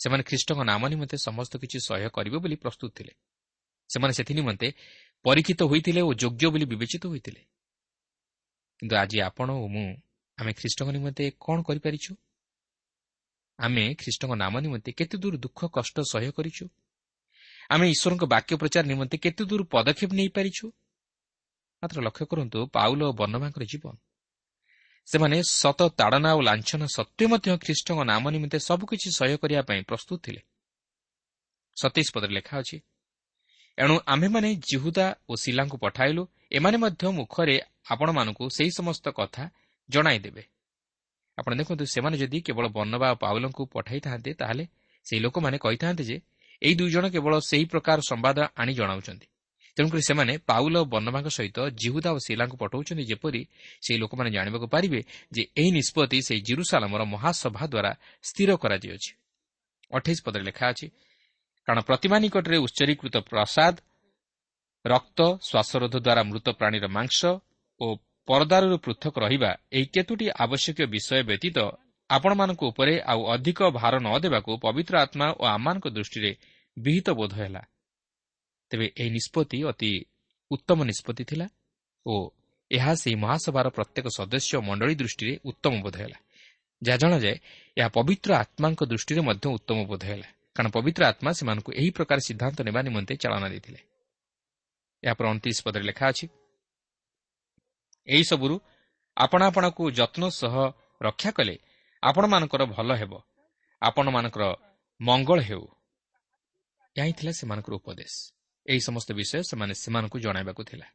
ସେମାନେ 0.00 0.22
ଖ୍ରୀଷ୍ଟଙ୍କ 0.22 0.60
ନାମ 0.64 0.82
ନିମନ୍ତେ 0.88 1.16
ସମସ୍ତ 1.16 1.52
କିଛି 1.58 1.78
ସହ୍ୟ 1.78 2.08
କରିବେ 2.10 2.38
ବୋଲି 2.38 2.56
ପ୍ରସ୍ତୁତ 2.56 2.90
ଥିଲେ। 2.96 3.12
ସେମାନେ 3.90 4.12
ସେଥି 4.12 4.34
ନିମନ୍ତେ 4.34 4.68
ପରୀକ୍ଷିତ 5.24 5.60
ହୋଇଥିଲେ 5.62 6.00
ଓ 6.00 6.10
ଯୋଗ୍ୟ 6.14 6.46
ବୋଲି 6.46 6.64
ବିବେଚିତ 6.64 7.04
ହୋଇଥିଲେ। 7.06 7.42
କିନ୍ତୁ 8.78 8.94
ଆଜି 8.96 9.18
ଆପଣ 9.20 9.48
ଓ 9.50 9.66
ମୁଁ 9.68 9.86
ଆମେ 10.38 10.52
ଖ୍ରୀଷ୍ଟଙ୍କ 10.52 10.88
ନିମନ୍ତେ 10.90 11.24
କ'ଣ 11.40 11.58
କରିପାରିଛୁ? 11.62 12.12
ଆମେ 13.58 13.84
ଖ୍ରୀଷ୍ଟଙ୍କ 13.94 14.32
ନାମ 14.34 14.54
ନିମନ୍ତେ 14.60 14.90
କେତେ 14.92 15.16
ଦୂର 15.18 15.34
ଦୁଃଖ 15.36 15.60
କଷ୍ଟ 15.72 15.96
ସହ୍ୟ 16.12 16.30
କରିଛୁ? 16.32 16.64
ଆମେ 17.70 17.84
ଈଶ୍ୱରଙ୍କ 17.90 18.24
ବାକ୍ୟ 18.24 18.52
ପ୍ରଚାର 18.56 18.84
ନିମନ୍ତେ 18.86 19.16
କେତେ 19.18 19.42
ଦୂର 19.44 19.62
ପଦକ୍ଷେପ 19.64 20.10
ନେଇପାରିଛୁ? 20.12 20.64
ମାତ୍ର 21.82 21.98
ଲକ୍ଷ୍ୟ 22.00 22.24
କରନ୍ତୁ 22.26 22.58
ପାଉଲ 22.66 23.00
ଓ 23.02 23.12
ବର୍ଣ୍ଣମାଙ୍କର 23.12 23.64
ଜୀବନ 23.64 23.94
ସେମାନେ 25.08 25.36
ସତ 25.42 25.80
ତାଡ଼ନା 25.98 26.30
ଓ 26.34 26.40
ଲାଞ୍ଛନା 26.40 26.86
ସତ୍ତ୍ୱେ 26.86 27.26
ମଧ୍ୟ 27.32 27.48
ଖ୍ରୀଷ୍ଟଙ୍କ 27.64 28.00
ନାମ 28.04 28.24
ନିମନ୍ତେ 28.30 28.58
ସବୁକିଛି 28.58 29.08
ସହ୍ୟ 29.18 29.36
କରିବା 29.42 29.62
ପାଇଁ 29.68 29.80
ପ୍ରସ୍ତୁତ 29.90 30.18
ଥିଲେ। 30.22 30.40
ସତେଇଶ 31.76 32.08
ପଦରେ 32.14 32.32
ଲେଖା 32.38 32.54
ଅଛି 32.58 32.76
ଏଣୁ 33.78 33.94
ଆମ୍ଭେମାନେ 34.06 34.48
ଜିହୁଦା 34.68 35.06
ଓ 35.28 35.32
ଶିଲାଙ୍କୁ 35.36 35.76
ପଠାଇଲୁ 35.84 36.22
ଏମାନେ 36.52 36.76
ମଧ୍ୟ 36.84 37.04
ମୁଖରେ 37.18 37.56
ଆପଣମାନଙ୍କୁ 37.90 38.44
ସେହି 38.56 38.70
ସମସ୍ତ 38.78 39.04
କଥା 39.18 39.44
ଜଣାଇଦେବେ। 39.88 40.42
ଆପଣ 41.38 41.52
ଦେଖନ୍ତୁ 41.54 41.84
ସେମାନେ 41.84 42.16
ଯଦି 42.18 42.38
କେବଳ 42.46 42.66
ବର୍ଣ୍ଣବା 42.68 43.08
ପାଉଲଙ୍କୁ 43.14 43.62
ପଠାଇଥାନ୍ତେ 43.74 44.30
ତାହେଲେ 44.40 44.64
ସେହି 45.06 45.20
ଲୋକମାନେ 45.20 45.56
କହିଥାନ୍ତେ 45.58 46.04
ଯେ 46.04 46.16
ଏହି 46.62 46.74
ଦୁଇ 46.74 46.90
ଜଣ 46.90 47.04
କେବଳ 47.14 47.34
ସେହି 47.50 47.64
ପ୍ରକାର 47.72 47.98
ସମ୍ବାଦ 48.10 48.38
ଆଣି 48.56 48.72
ଜଣାଉଛନ୍ତି। 48.74 49.26
ତେଣୁକରି 49.76 50.02
ସେମାନେ 50.02 50.32
ପାଉଲ 50.48 50.74
ଓ 50.76 50.84
ବର୍ଣ୍ଣବାଙ୍କ 50.92 51.28
ସହିତ 51.28 51.58
ଜିହୁଦା 51.82 52.10
ଓ 52.16 52.18
ଶିଲାଙ୍କୁ 52.26 52.56
ପଠାଉଛନ୍ତି 52.62 53.04
ଯେପରି 53.10 53.40
ସେହି 53.84 53.98
ଲୋକମାନେ 54.02 54.30
ଜାଣିବାକୁ 54.36 54.66
ପାରିବେ 54.74 55.00
ଯେ 55.32 55.42
ଏହି 55.60 55.70
ନିଷ୍ପତ୍ତି 55.78 56.18
ସେହି 56.28 56.40
ଜିରୁସାଲାମର 56.48 57.02
ମହାସଭା 57.14 57.64
ଦ୍ୱାରା 57.72 57.92
ସ୍ଥିର 58.24 58.50
କରାଯାଇଅଛି 58.62 59.10
ଅଠେଇଶ 59.90 60.18
ପଦରେ 60.26 60.44
ଲେଖା 60.48 60.64
ଅଛି 60.72 60.86
କାରଣ 61.68 61.80
ପ୍ରତିମା 61.88 62.16
ନିକଟରେ 62.24 62.56
ଉଚ୍ଚରୀକୃତ 62.66 63.14
ପ୍ରସାଦ 63.30 63.74
ରକ୍ତ 64.84 65.20
ଶ୍ୱାସରୋଧ 65.48 65.94
ଦ୍ୱାରା 65.96 66.22
ମୃତ 66.30 66.46
ପ୍ରାଣୀର 66.58 66.86
ମାଂସ 66.88 67.20
ଓ 67.80 67.86
ପରଦାରରୁ 68.28 68.76
ପୃଥକ 68.78 69.14
ରହିବା 69.18 69.50
ଏହି 69.76 69.86
କେତୋଟି 69.94 70.26
ଆବଶ୍ୟକୀୟ 70.44 70.86
ବିଷୟ 70.94 71.18
ବ୍ୟତୀତ 71.30 71.58
ଆପଣମାନଙ୍କ 72.10 72.62
ଉପରେ 72.70 72.94
ଆଉ 73.02 73.20
ଅଧିକ 73.34 73.58
ଭାର 73.78 73.94
ନ 73.98 74.08
ଦେବାକୁ 74.24 74.50
ପବିତ୍ର 74.64 74.94
ଆତ୍ମା 75.04 75.26
ଓ 75.40 75.42
ଆମମାନଙ୍କ 75.46 75.86
ଦୃଷ୍ଟିରେ 75.96 76.30
ବିହିତ 76.76 77.08
ବୋଧ 77.10 77.32
ହେଲା। 77.34 77.62
ତେବେ 78.70 78.86
ଏହି 78.96 79.10
ନିଷ୍ପତ୍ତି 79.10 79.58
ଅତି 79.64 79.90
ଉତ୍ତମ 80.50 80.78
ନିଷ୍ପତ୍ତି 80.84 81.24
ଥିଲା 81.24 81.46
ଓ 82.06 82.14
ଏହା 82.70 82.92
ସେହି 82.94 83.16
ମହାସଭାର 83.16 83.66
ପ୍ରତ୍ୟେକ 83.68 84.06
ସଦସ୍ୟ 84.18 84.60
ମଣ୍ଡଳୀ 84.60 84.94
ଦୃଷ୍ଟିରେ 84.94 85.32
ଉତ୍ତମ 85.44 85.74
ବୋଧ 85.82 85.96
ହେଲା। 85.96 86.18
ଯାହା 86.82 86.96
ଜଣାଯାଏ 86.96 87.36
ଏହା 87.76 87.88
ପବିତ୍ର 87.88 88.30
ଆତ୍ମାଙ୍କ 88.36 88.80
ଦୃଷ୍ଟିରେ 88.84 89.20
ମଧ୍ୟ 89.20 89.46
ଉତ୍ତମ 89.48 89.78
ବୋଧ 89.84 90.02
ହେଲା। 90.04 90.28
କାରଣ 90.56 90.68
ପବିତ୍ର 90.70 91.02
ଆତ୍ମା 91.06 91.30
ସେମାନଙ୍କୁ 91.32 91.70
ଏହି 91.72 91.90
ପ୍ରକାର 91.90 92.18
ସିଦ୍ଧାନ୍ତ 92.18 92.58
ନେବା 92.62 92.80
ନିମନ୍ତେ 92.82 93.14
ଚାଳନା 93.16 93.48
ଦେଇଥିଲେ। 93.48 93.80
ଏହାପରେ 95.02 95.26
ଅଣତିରିଶ 95.28 95.58
ପଦରେ 95.66 95.84
ଲେଖା 95.84 96.04
ଅଛି 96.08 96.26
ଏହିସବୁରୁ 98.08 98.56
ଆପଣ 99.16 99.40
ଆପଣଙ୍କୁ 99.42 99.82
ଯତ୍ନ 99.90 100.22
ସହ 100.30 100.54
ରକ୍ଷା 101.02 101.30
କଲେ 101.30 101.54
ଆପଣମାନଙ୍କର 102.02 102.62
ଭଲ 102.66 102.90
ହେବ 102.94 103.12
ଆପଣମାନଙ୍କର 103.82 104.44
ମଙ୍ଗଳ 105.00 105.38
ହେଉ। 105.40 105.64
ଏହା 106.96 107.04
ହିଁ 107.06 107.14
ଥିଲା 107.18 107.32
ସେମାନଙ୍କର 107.32 107.74
ଉପଦେଶ। 107.74 108.35
ଏହି 108.68 108.80
ସମସ୍ତ 108.80 109.12
ବିଷୟ 109.12 109.42
ସେମାନେ 109.42 109.74
ସେମାନଙ୍କୁ 109.74 110.18
ଜଣାଇବାକୁ 110.18 110.62
ଥିଲା। 110.64 110.86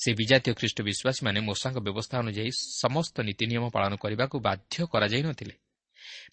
ସେ 0.00 0.10
ବିଜାତୀୟ 0.12 0.52
ଖ୍ରୀଷ୍ଟ 0.54 0.78
ବିଶ୍ୱାସୀମାନେ 0.82 1.40
ମୂଷାଙ୍କ 1.40 1.78
ବ୍ୟବସ୍ଥା 1.78 2.18
ଅନୁଯାୟୀ 2.18 2.50
ସମସ୍ତ 2.82 3.16
ନୀତି 3.20 3.44
ନିୟମ 3.46 3.64
ପାଳନ 3.70 3.92
କରିବାକୁ 3.96 4.36
ବାଧ୍ୟ 4.40 4.76
କରାଯାଇ 4.92 5.22
ନଥିଲେ। 5.22 5.54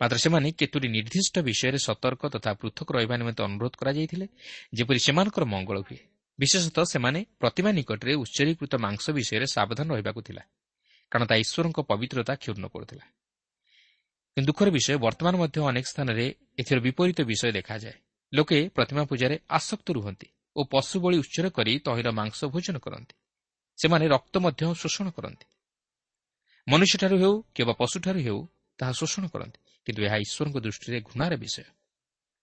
ମାତ୍ର 0.01 0.17
ସେମାନେ 0.17 0.47
କେତୋଟି 0.59 0.87
ନିର୍ଦ୍ଦିଷ୍ଟ 0.87 1.35
ବିଷୟରେ 1.39 1.77
ସତର୍କ 1.77 2.21
ତଥା 2.33 2.51
ପୃଥକ 2.53 2.87
ରହିବା 2.95 3.15
ନିମନ୍ତେ 3.17 3.41
ଅନୁରୋଧ 3.43 3.73
କରାଯାଇଥିଲେ 3.79 4.27
ଯେପରି 4.73 4.99
ସେମାନଙ୍କର 4.99 5.43
ମଙ୍ଗଳ 5.45 5.77
ହୁଏ। 5.79 5.99
ବିଶେଷତଃ 6.39 6.83
ସେମାନେ 6.83 7.19
ପ୍ରତିମା 7.39 7.71
ନିକଟରେ 7.71 8.13
ଉତ୍ସର୍ଗୀକୃତ 8.13 8.73
ମାଂସ 8.75 9.05
ବିଷୟରେ 9.09 9.47
ସାବଧାନ 9.55 9.87
ରହିବାକୁ 9.93 10.21
ଥିଲା 10.21 10.43
କାରଣ 11.11 11.25
ତା 11.25 11.35
ଈଶ୍ୱରଙ୍କ 11.35 11.79
ପବିତ୍ରତା 11.81 12.33
କ୍ଷୁର୍ଣ୍ଣ 12.35 12.65
କରୁଥିଲା। 12.67 13.05
କିନ୍ତୁ 14.37 14.47
ଦୁଃଖର 14.49 14.69
ବିଷୟ 14.69 14.97
ବର୍ତ୍ତମାନ 14.97 15.33
ମଧ୍ୟ 15.37 15.57
ଅନେକ 15.69 15.85
ସ୍ଥାନରେ 15.85 16.25
ଏଥିର 16.59 16.77
ବିପରୀତ 16.79 17.19
ବିଷୟ 17.21 17.51
ଦେଖାଯାଏ। 17.51 17.97
ଲୋକେ 18.33 18.57
ପ୍ରତିମା 18.69 19.03
ପୂଜାରେ 19.05 19.35
ଆସକ୍ତ 19.49 19.87
ରୁହନ୍ତି। 19.91 20.27
ଓ 20.55 20.61
ପଶୁ 20.63 20.95
ବଳି 20.99 21.17
ଉଚ୍ଚର 21.17 21.45
କରି 21.49 21.73
ତହିଁର 21.79 22.09
ମାଂସ 22.11 22.39
ଭୋଜନ 22.45 22.77
କରନ୍ତି। 22.77 23.15
ସେମାନେ 23.77 24.05
ରକ୍ତ 24.07 24.35
ମଧ୍ୟ 24.39 24.61
ଶୋଷଣ 24.73 25.07
କରନ୍ତି। 25.09 25.45
ମନୁଷ୍ୟଠାରୁ 26.67 27.15
ହେଉ 27.17 27.35
କିମ୍ବା 27.55 27.73
ପଶୁଠାରୁ 27.73 28.19
ହେଉ 28.19 28.39
ତାହା 28.79 28.91
ଶୋଷଣ 28.91 29.23
କରନ୍ତି। 29.27 29.59
କିନ୍ତୁ 29.87 30.01
ଏହା 30.03 30.17
ଈଶ୍ୱରଙ୍କ 30.17 30.57
ଦୃଷ୍ଟିରେ 30.59 30.97
ଘୃଣାର 31.01 31.33
ବିଷୟ। 31.35 31.63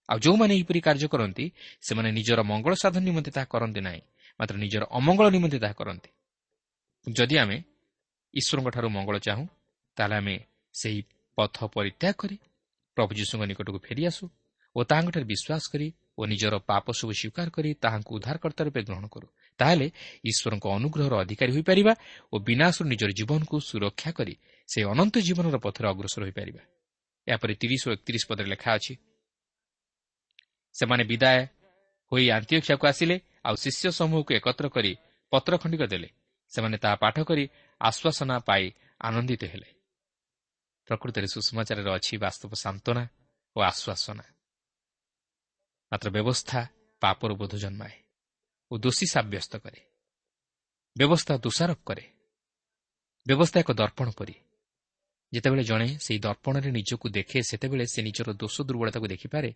ଆଉ 0.08 0.18
ଯେଉଁମାନେ 0.18 0.52
ଏହିପରି 0.54 0.80
କାର୍ଯ୍ୟ 0.80 1.08
କରନ୍ତି 1.08 1.44
ସେମାନେ 1.80 2.08
ନିଜର 2.12 2.40
ମଙ୍ଗଳ 2.42 2.72
ସାଧନ 2.74 3.02
ନିମନ୍ତେ 3.04 3.30
ତାହା 3.30 3.46
କରନ୍ତି 3.46 3.80
ନାହିଁ 3.80 4.02
ମାତ୍ର 4.40 4.54
ନିଜର 4.56 4.82
ଅମଙ୍ଗଳ 4.90 5.26
ନିମନ୍ତେ 5.30 5.58
ତାହା 5.58 5.74
କରନ୍ତି। 5.80 6.10
ଯଦି 7.06 7.36
ଆମେ 7.38 7.56
ଈଶ୍ୱରଙ୍କଠାରୁ 8.34 8.88
ମଙ୍ଗଳ 8.88 9.16
ଚାହୁଁ 9.18 9.44
ତାହେଲେ 9.96 10.16
ଆମେ 10.16 10.36
ସେହି 10.74 11.00
ପଥ 11.38 11.56
ପରିତ୍ୟାଗ 11.74 12.14
କରି 12.18 12.36
ପ୍ରଭୁ 12.96 13.12
ଯୀଶୁଙ୍କ 13.14 13.42
ନିକଟକୁ 13.50 13.78
ଫେରିଆସୁ 13.78 14.24
ଓ 14.76 14.80
ତାହାଙ୍କଠାରେ 14.90 15.26
ବିଶ୍ୱାସ 15.32 15.64
କରି 15.72 15.88
ଓ 16.18 16.22
ନିଜର 16.26 16.54
ପାପ 16.70 16.86
ସବୁ 16.98 17.12
ସ୍ୱୀକାର 17.20 17.48
କରି 17.56 17.70
ତାହାଙ୍କୁ 17.84 18.10
ଉଦ୍ଧାରକର୍ତ୍ତା 18.16 18.62
ରୂପେ 18.66 18.80
ଗ୍ରହଣ 18.88 19.04
କରୁ। 19.14 19.26
ତାହେଲେ 19.58 19.86
ଈଶ୍ୱରଙ୍କ 20.30 20.66
ଅନୁଗ୍ରହର 20.78 21.14
ଅଧିକାରୀ 21.24 21.50
ହୋଇପାରିବା 21.56 21.92
ଓ 22.32 22.34
ବିନାଶରୁ 22.48 22.86
ନିଜର 22.92 23.10
ଜୀବନକୁ 23.18 23.56
ସୁରକ୍ଷା 23.60 24.10
କରି 24.18 24.34
ସେ 24.68 24.78
ଅନନ୍ତ 24.92 25.14
ଜୀବନର 25.26 25.56
ପଥରେ 25.64 25.86
ଅଗ୍ରସର 25.92 26.22
ହୋଇପାରିବା। 26.26 26.62
ଏହାପରେ 27.26 27.52
ତିରିଶ 27.60 27.82
ଓ 27.88 27.90
ଏକତିରିଶ 27.96 28.22
ପଦରେ 28.30 28.48
ଲେଖା 28.52 28.70
ଅଛି 28.78 28.92
ସେମାନେ 30.74 31.04
ବିଦାୟ 31.10 31.40
ହୋଇ 32.12 32.24
ଆନ୍ତିକ୍ଷାକୁ 32.36 32.84
ଆସିଲେ 32.86 33.16
ଆଉ 33.46 33.54
ଶିଷ୍ୟ 33.64 33.86
ସମୂହକୁ 33.98 34.30
ଏକତ୍ର 34.38 34.66
କରି 34.76 34.92
ପତ୍ର 35.32 35.52
ଖଣ୍ଡିକ 35.62 35.82
ଦେଲେ। 35.92 36.08
ସେମାନେ 36.52 36.76
ତାହା 36.82 36.96
ପାଠ 37.04 37.16
କରି 37.28 37.44
ଆଶ୍ୱାସନା 37.80 38.36
ପାଇ 38.48 38.64
ଆନନ୍ଦିତ 39.00 39.42
ହେଲେ। 39.52 39.68
ପ୍ରକୃତରେ 40.88 41.26
ସୁଷମାଚାରରେ 41.34 41.90
ଅଛି 41.96 42.14
ବାସ୍ତବ 42.24 42.50
ସାନ୍ତ୍ୱନା 42.64 43.04
ଓ 43.56 43.58
ଆଶ୍ୱାସନା। 43.70 44.24
ମାତ୍ର 45.92 46.08
ବ୍ୟବସ୍ଥା 46.10 46.60
ପାପର 47.02 47.30
ବୋଧ 47.34 47.52
ଜନ୍ମାଏ 47.56 47.96
ଓ 48.70 48.72
ଦୋଷୀ 48.78 49.06
ସାବ୍ୟସ୍ତ 49.14 49.52
କରେ 49.64 49.80
ବ୍ୟବସ୍ଥା 50.96 51.34
ଦୋଷାରୋପ 51.36 51.80
କରେ 51.86 52.04
ବ୍ୟବସ୍ଥା 53.26 53.58
ଏକ 53.60 53.70
ଦର୍ପଣ 53.72 54.08
ପରି 54.10 54.34
ଯେତେବେଳେ 55.32 55.62
ଜଣେ 55.62 55.88
ସେହି 55.98 56.18
ଦର୍ପଣରେ 56.18 56.70
ନିଜକୁ 56.70 57.06
ଦେଖେ 57.08 57.38
ସେତେବେଳେ 57.42 57.84
ସେ 57.86 58.00
ନିଜର 58.02 58.28
ଦୋଷ 58.32 58.56
ଦୁର୍ବଳତାକୁ 58.62 59.06
ଦେଖିପାରେ। 59.06 59.50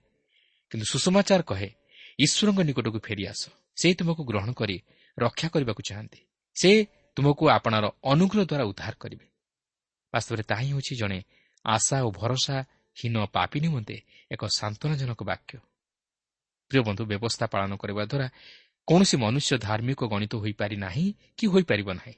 କିନ୍ତୁ 0.71 0.87
ସୁଷମାଚାର 0.93 1.41
କହେ 1.43 1.69
ଈଶ୍ୱରଙ୍କ 2.19 2.61
ନିକଟକୁ 2.69 2.99
ଫେରିଆସ 3.07 3.43
ସେ 3.77 3.89
ତୁମକୁ 3.99 4.23
ଗ୍ରହଣ 4.31 4.51
କରି 4.53 4.77
ରକ୍ଷା 5.19 5.49
କରିବାକୁ 5.49 5.83
ଚାହାନ୍ତି। 5.89 6.21
ସେ 6.57 6.71
ତୁମକୁ 7.17 7.45
ଆପଣାର 7.57 7.85
ଅନୁଗ୍ରହ 8.13 8.45
ଦ୍ୱାରା 8.51 8.65
ଉଦ୍ଧାର 8.71 8.95
କରିବେ। 9.03 9.27
ବାସ୍ତବରେ 10.15 10.43
ତାହା 10.43 10.63
ହିଁ 10.63 10.71
ହେଉଛି 10.73 10.93
ଜଣେ 10.97 11.19
ଆଶା 11.65 11.97
ଓ 12.07 12.09
ଭରସା 12.11 12.57
ହୀନ 12.97 13.17
ପାପି 13.35 13.59
ନିମନ୍ତେ 13.61 13.97
ଏକ 14.31 14.43
ସାନ୍ତ୍ୱନାଜନକ 14.59 15.21
ବାକ୍ୟ। 15.31 15.59
ପ୍ରିୟ 16.71 16.83
ବନ୍ଧୁ 16.89 17.03
ବ୍ୟବସ୍ଥା 17.11 17.47
ପାଳନ 17.47 17.73
କରିବା 17.83 18.03
ଦ୍ୱାରା 18.05 18.27
କୌଣସି 18.89 19.17
ମନୁଷ୍ୟ 19.17 19.53
ଧାର୍ମିକ 19.67 20.01
ଗଣିତ 20.13 20.33
ହୋଇପାରି 20.43 20.77
ନାହିଁ 20.77 21.07
କି 21.39 21.45
ହୋଇପାରିବ 21.53 21.89
ନାହିଁ 22.01 22.17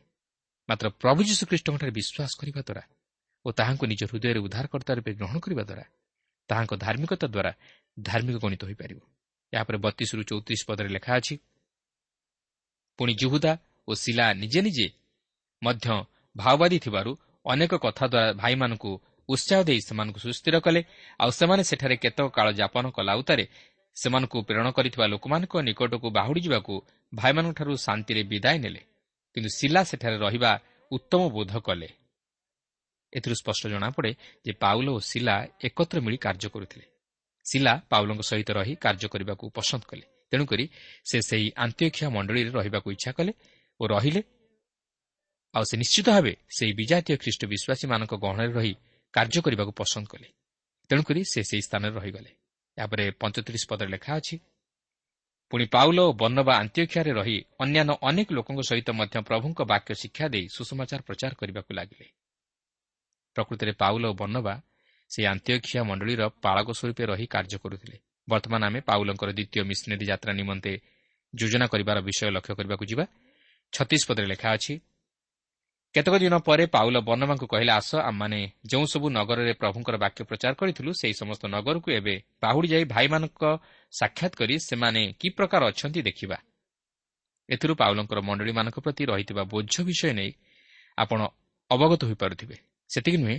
ମାତ୍ର 0.68 0.86
ପ୍ରଭୁ 1.02 1.20
ଯୀଶୁଖ୍ରୀଷ୍ଟଙ୍କଠାରେ 1.28 1.92
ବିଶ୍ୱାସ 1.98 2.32
କରିବା 2.40 2.60
ଦ୍ୱାରା 2.68 2.82
ଓ 3.44 3.48
ତାହାଙ୍କୁ 3.58 3.84
ନିଜ 3.86 4.02
ହୃଦୟରେ 4.10 4.38
ଉଦ୍ଧାରକର୍ତ୍ତା 4.46 4.92
ରୂପେ 4.98 5.12
ଗ୍ରହଣ 5.18 5.36
କରିବା 5.44 5.62
ଦ୍ୱାରା 5.62 5.84
ତାହାଙ୍କ 6.50 6.72
ଧାର୍ମିକତା 6.84 7.26
ଦ୍ୱାରା 7.26 7.52
ଧାର୍ମିକ 7.98 8.36
ଗଣିତ 8.44 8.62
ହୋଇପାରିବ। 8.64 8.98
ଏହାପରେ 9.52 9.76
ବତିଶରୁ 9.78 10.22
ଚଉତିରିଶ 10.30 10.62
ପଦରେ 10.68 10.88
ଲେଖା 10.96 11.12
ଅଛି 11.18 11.34
ପୁଣି 12.98 13.12
ଜୁହୁଦା 13.14 13.52
ଓ 13.88 13.92
ଶିଲା 13.94 14.26
ନିଜେ 14.42 14.60
ନିଜେ 14.66 14.88
ମଧ୍ୟ 15.62 15.86
ଭାଓବାଦୀ 16.36 16.78
ଥିବାରୁ 16.78 17.10
ଅନେକ 17.46 17.72
କଥା 17.76 18.04
ଦ୍ୱାରା 18.12 18.32
ଭାଇମାନଙ୍କୁ 18.42 18.90
ଉତ୍ସାହ 19.28 19.60
ଦେଇ 19.68 19.80
ସେମାନଙ୍କୁ 19.88 20.18
ସୁସ୍ଥିର 20.18 20.56
କଲେ 20.66 20.80
ଆଉ 21.20 21.30
ସେମାନେ 21.30 21.62
ସେଠାରେ 21.70 21.96
କେତେକ 21.96 22.26
କାଳ 22.36 22.46
ଯାପନ 22.60 22.84
କଲା 22.96 23.12
ଉତ୍ତାରେ 23.20 23.44
ସେମାନଙ୍କୁ 23.96 24.42
ପ୍ରେରଣ 24.42 24.70
କରିଥିବା 24.70 25.06
ଲୋକମାନଙ୍କ 25.06 25.54
ନିକଟକୁ 25.56 26.10
ବାହୁଡ଼ି 26.10 26.40
ଯିବାକୁ 26.40 26.74
ଭାଇମାନଙ୍କଠାରୁ 27.14 27.76
ଶାନ୍ତିରେ 27.76 28.22
ବିଦାୟ 28.22 28.58
ନେଲେ। 28.58 28.82
କିନ୍ତୁ 29.34 29.50
ଶିଲା 29.56 29.84
ସେଠାରେ 29.84 30.16
ରହିବା 30.16 30.60
ଉତ୍ତମ 30.90 31.28
ବୋଧ 31.28 31.58
କଲେ। 31.58 31.88
ଏଥିରୁ 33.12 33.34
ସ୍ପଷ୍ଟ 33.34 33.68
ଜଣାପଡ଼େ 33.68 34.14
ଯେ 34.46 34.52
ପାଉଲ 34.52 34.88
ଓ 34.88 34.98
ଶିଲା 35.00 35.46
ଏକତ୍ର 35.64 36.00
ମିଳି 36.00 36.16
କାର୍ଯ୍ୟ 36.16 36.48
କରୁଥିଲେ। 36.48 36.86
ଶିଲା 37.44 37.72
ପାଉଲଙ୍କ 37.90 38.20
ସହିତ 38.20 38.50
ରହି 38.50 38.74
କାର୍ଯ୍ୟ 38.74 39.08
କରିବାକୁ 39.08 39.44
ପସନ୍ଦ 39.50 39.84
କଲେ। 39.84 40.06
ତେଣୁକରି 40.30 40.68
ସେ 41.04 41.20
ସେହି 41.20 41.52
ଆନ୍ତ୍ୟକ୍ଷିଆ 41.56 42.08
ମଣ୍ଡଳୀରେ 42.10 42.50
ରହିବାକୁ 42.50 42.88
ଇଚ୍ଛା 42.92 43.12
କଲେ 43.12 43.32
ଓ 43.80 43.86
ରହିଲେ। 43.86 44.22
ଆଉ 45.54 45.64
ସେ 45.70 45.76
ନିଶ୍ଚିତ 45.76 46.06
ଭାବେ 46.10 46.32
ସେହି 46.56 46.72
ବିଜାତୀୟ 46.72 47.16
ଖ୍ରୀଷ୍ଟ 47.16 47.42
ବିଶ୍ୱାସୀମାନଙ୍କ 47.46 48.12
ଗହଣରେ 48.14 48.52
ରହି 48.52 48.74
କାର୍ଯ୍ୟ 49.12 49.40
କରିବାକୁ 49.40 49.72
ପସନ୍ଦ 49.72 50.06
କଲେ। 50.08 50.28
ତେଣୁକରି 50.90 51.20
ସେ 51.32 51.40
ସେହି 51.42 51.62
ସ୍ଥାନରେ 51.62 51.94
ରହିଗଲେ। 52.00 52.30
ଏହାପରେ 52.78 53.04
ପଞ୍ଚତିରିଶ 53.20 53.64
ପଦରେ 53.70 53.90
ଲେଖା 53.90 54.12
ଅଛି 54.16 54.36
ପୁଣି 55.52 55.64
ପାଉଲ 55.66 55.98
ଓ 56.00 56.10
ବର୍ଣ୍ଣବା 56.12 56.52
ଆନ୍ତ୍ୟକ୍ଷାରେ 56.56 57.12
ରହି 57.12 57.36
ଅନ୍ୟାନ୍ୟ 57.60 57.94
ଅନେକ 58.02 58.28
ଲୋକଙ୍କ 58.32 58.60
ସହିତ 58.60 58.88
ମଧ୍ୟ 58.90 59.16
ପ୍ରଭୁଙ୍କ 59.28 59.58
ବାକ୍ୟ 59.62 59.90
ଶିକ୍ଷା 60.02 60.26
ଦେଇ 60.28 60.46
ସୁଷମାଚାର 60.56 61.00
ପ୍ରଚାର 61.08 61.32
କରିବାକୁ 61.40 61.70
ଲାଗିଲେ। 61.78 62.06
ପ୍ରକୃତରେ 63.36 63.72
ପାଉଲ 63.72 64.02
ଓ 64.10 64.12
ବର୍ଣ୍ଣବା 64.12 64.54
ସେହି 65.10 65.26
ଆନ୍ତ୍ୟକ୍ଷିଆ 65.26 65.82
ମଣ୍ଡଳୀର 65.82 66.22
ପାଳକ 66.44 66.68
ସ୍ୱରୂପେ 66.78 67.04
ରହି 67.06 67.26
କାର୍ଯ୍ୟ 67.26 67.58
କରୁଥିଲେ। 67.62 67.96
ବର୍ତ୍ତମାନ 68.28 68.62
ଆମେ 68.64 68.80
ପାଉଲଙ୍କର 68.80 69.30
ଦ୍ୱିତୀୟ 69.38 69.62
ମିଶନେରୀ 69.70 70.04
ଯାତ୍ରା 70.10 70.32
ନିମନ୍ତେ 70.32 70.72
ଯୋଜନା 71.34 71.66
କରିବାର 71.72 71.98
ବିଷୟ 72.08 72.28
ଲକ୍ଷ୍ୟ 72.36 72.52
କରିବାକୁ 72.58 72.84
ଯିବା। 72.90 73.04
ଛତିଶ 73.72 74.02
ପଦରେ 74.08 74.26
ଲେଖା 74.26 74.48
ଅଛି 74.56 74.74
କେତେକ 75.96 76.14
ଦିନ 76.20 76.36
ପରେ 76.44 76.64
ପାଉଲ 76.66 76.96
ବର୍ଣ୍ଣମାଙ୍କୁ 77.00 77.46
କହିଲେ 77.48 77.72
ଆସ 77.72 77.90
ଆମମାନେ 78.04 78.40
ଯେଉଁସବୁ 78.66 79.06
ନଗରରେ 79.08 79.52
ପ୍ରଭୁଙ୍କର 79.52 79.96
ବାକ୍ୟ 79.96 80.20
ପ୍ରଚାର 80.28 80.52
କରିଥିଲୁ 80.52 80.90
ସେହି 80.92 81.14
ସମସ୍ତ 81.14 81.42
ନଗରକୁ 81.48 81.88
ଏବେ 81.90 82.14
ବାହୁଡ଼ି 82.42 82.68
ଯାଇ 82.68 82.84
ଭାଇମାନଙ୍କ 82.84 83.42
ସାକ୍ଷାତ 83.92 84.32
କରି 84.36 84.54
ସେମାନେ 84.60 85.02
କି 85.20 85.28
ପ୍ରକାର 85.28 85.60
ଅଛନ୍ତି 85.72 86.00
ଦେଖିବା। 86.02 86.36
ଏଥିରୁ 87.48 87.74
ପାଉଲଙ୍କର 87.74 88.18
ମଣ୍ଡଳୀମାନଙ୍କ 88.20 88.78
ପ୍ରତି 88.84 89.02
ରହିଥିବା 89.04 89.42
ବୋଝ 89.42 89.74
ବିଷୟ 89.88 90.12
ନେଇ 90.12 90.30
ଆପଣ 90.98 91.20
ଅବଗତ 91.70 92.00
ହୋଇପାରୁଥିବେ। 92.04 92.56
ସେତିକି 92.90 93.18
ନୁହେଁ 93.22 93.38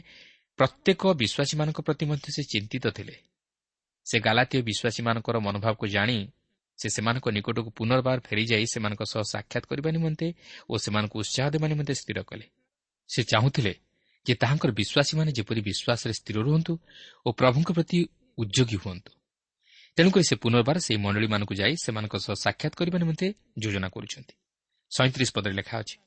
ପ୍ରତ୍ୟେକ 0.60 1.02
ବିଶ୍ୱାସୀମାନଙ୍କ 1.22 1.80
ପ୍ରତି 1.88 2.04
ମଧ୍ୟ 2.06 2.28
ସେ 2.36 2.42
ଚିନ୍ତିତ 2.44 2.86
ଥିଲେ। 2.90 3.16
ସେ 4.06 4.18
ଗାଲାତୀୟ 4.20 4.62
ବିଶ୍ୱାସୀମାନଙ୍କର 4.70 5.38
ମନୋଭାବକୁ 5.46 5.86
ଜାଣି 5.88 6.18
ସେ 6.78 6.88
ସେମାନଙ୍କ 6.90 7.28
ନିକଟକୁ 7.30 7.70
ପୁନର୍ବାର 7.70 8.18
ଫେରିଯାଇ 8.20 8.66
ସେମାନଙ୍କ 8.74 9.02
ସହ 9.04 9.22
ସାକ୍ଷାତ 9.34 9.64
କରିବା 9.70 9.90
ନିମନ୍ତେ 9.92 10.28
ଓ 10.70 10.74
ସେମାନଙ୍କୁ 10.78 11.16
ଉତ୍ସାହ 11.20 11.46
ଦେବା 11.54 11.68
ନିମନ୍ତେ 11.68 11.94
ସ୍ଥିର 11.94 12.20
କଲେ। 12.30 12.46
ସେ 13.10 13.22
ଚାହୁଁଥିଲେ 13.24 13.74
ଯେ 14.26 14.34
ତାହାଙ୍କର 14.42 14.72
ବିଶ୍ୱାସୀମାନେ 14.80 15.32
ଯେପରି 15.38 15.62
ବିଶ୍ୱାସରେ 15.70 16.14
ସ୍ଥିର 16.20 16.38
ରୁହନ୍ତୁ 16.48 16.74
ଓ 17.26 17.30
ପ୍ରଭୁଙ୍କ 17.32 17.70
ପ୍ରତି 17.78 17.98
ଉଦ୍ୟୋଗୀ 18.38 18.78
ହୁଅନ୍ତୁ। 18.84 19.12
ତେଣୁକରି 19.98 20.24
ସେ 20.30 20.36
ପୁନର୍ବାର 20.36 20.78
ସେହି 20.80 21.00
ମଣ୍ଡଳୀମାନଙ୍କୁ 21.06 21.54
ଯାଇ 21.54 21.74
ସେମାନଙ୍କ 21.84 22.16
ସହ 22.26 22.34
ସାକ୍ଷାତ 22.46 22.74
କରିବା 22.80 22.98
ନିମନ୍ତେ 23.04 23.28
ଯୋଜନା 23.60 23.88
କରୁଛନ୍ତି। 23.90 24.34
ସଇଁତିରିଶ 24.92 25.30
ପଦରେ 25.36 25.54
ଲେଖା 25.54 25.76
ଅଛି 25.80 25.98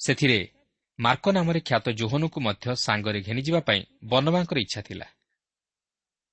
ସେଥିରେ 0.00 0.38
ମାର୍କ 0.98 1.24
ନାମରେ 1.28 1.60
ଖ୍ୟାତ 1.60 1.86
ଜୋହନକୁ 2.00 2.38
ମଧ୍ୟ 2.40 2.66
ସାଙ୍ଗରେ 2.76 3.18
ଘେନିଯିବା 3.20 3.60
ପାଇଁ 3.60 3.80
ବନବାଙ୍କର 4.04 4.58
ଇଚ୍ଛା 4.58 4.80
ଥିଲା। 4.82 5.06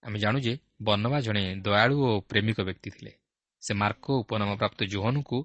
ଆମେ 0.04 0.18
ଜାଣୁ 0.20 0.38
ଯେ 0.40 0.54
ବର୍ଣ୍ଣବା 0.82 1.18
ଜଣେ 1.20 1.44
ଦୟାଳୁ 1.66 1.96
ଓ 2.10 2.12
ପ୍ରେମିକ 2.30 2.58
ବ୍ୟକ୍ତି 2.62 2.90
ଥିଲେ। 2.96 3.12
ସେ 3.62 3.72
ମାର୍କ 3.74 4.06
ଉପନାମ 4.22 4.50
ପ୍ରାପ୍ତ 4.62 4.80
ଜୋହନଙ୍କୁ 4.94 5.38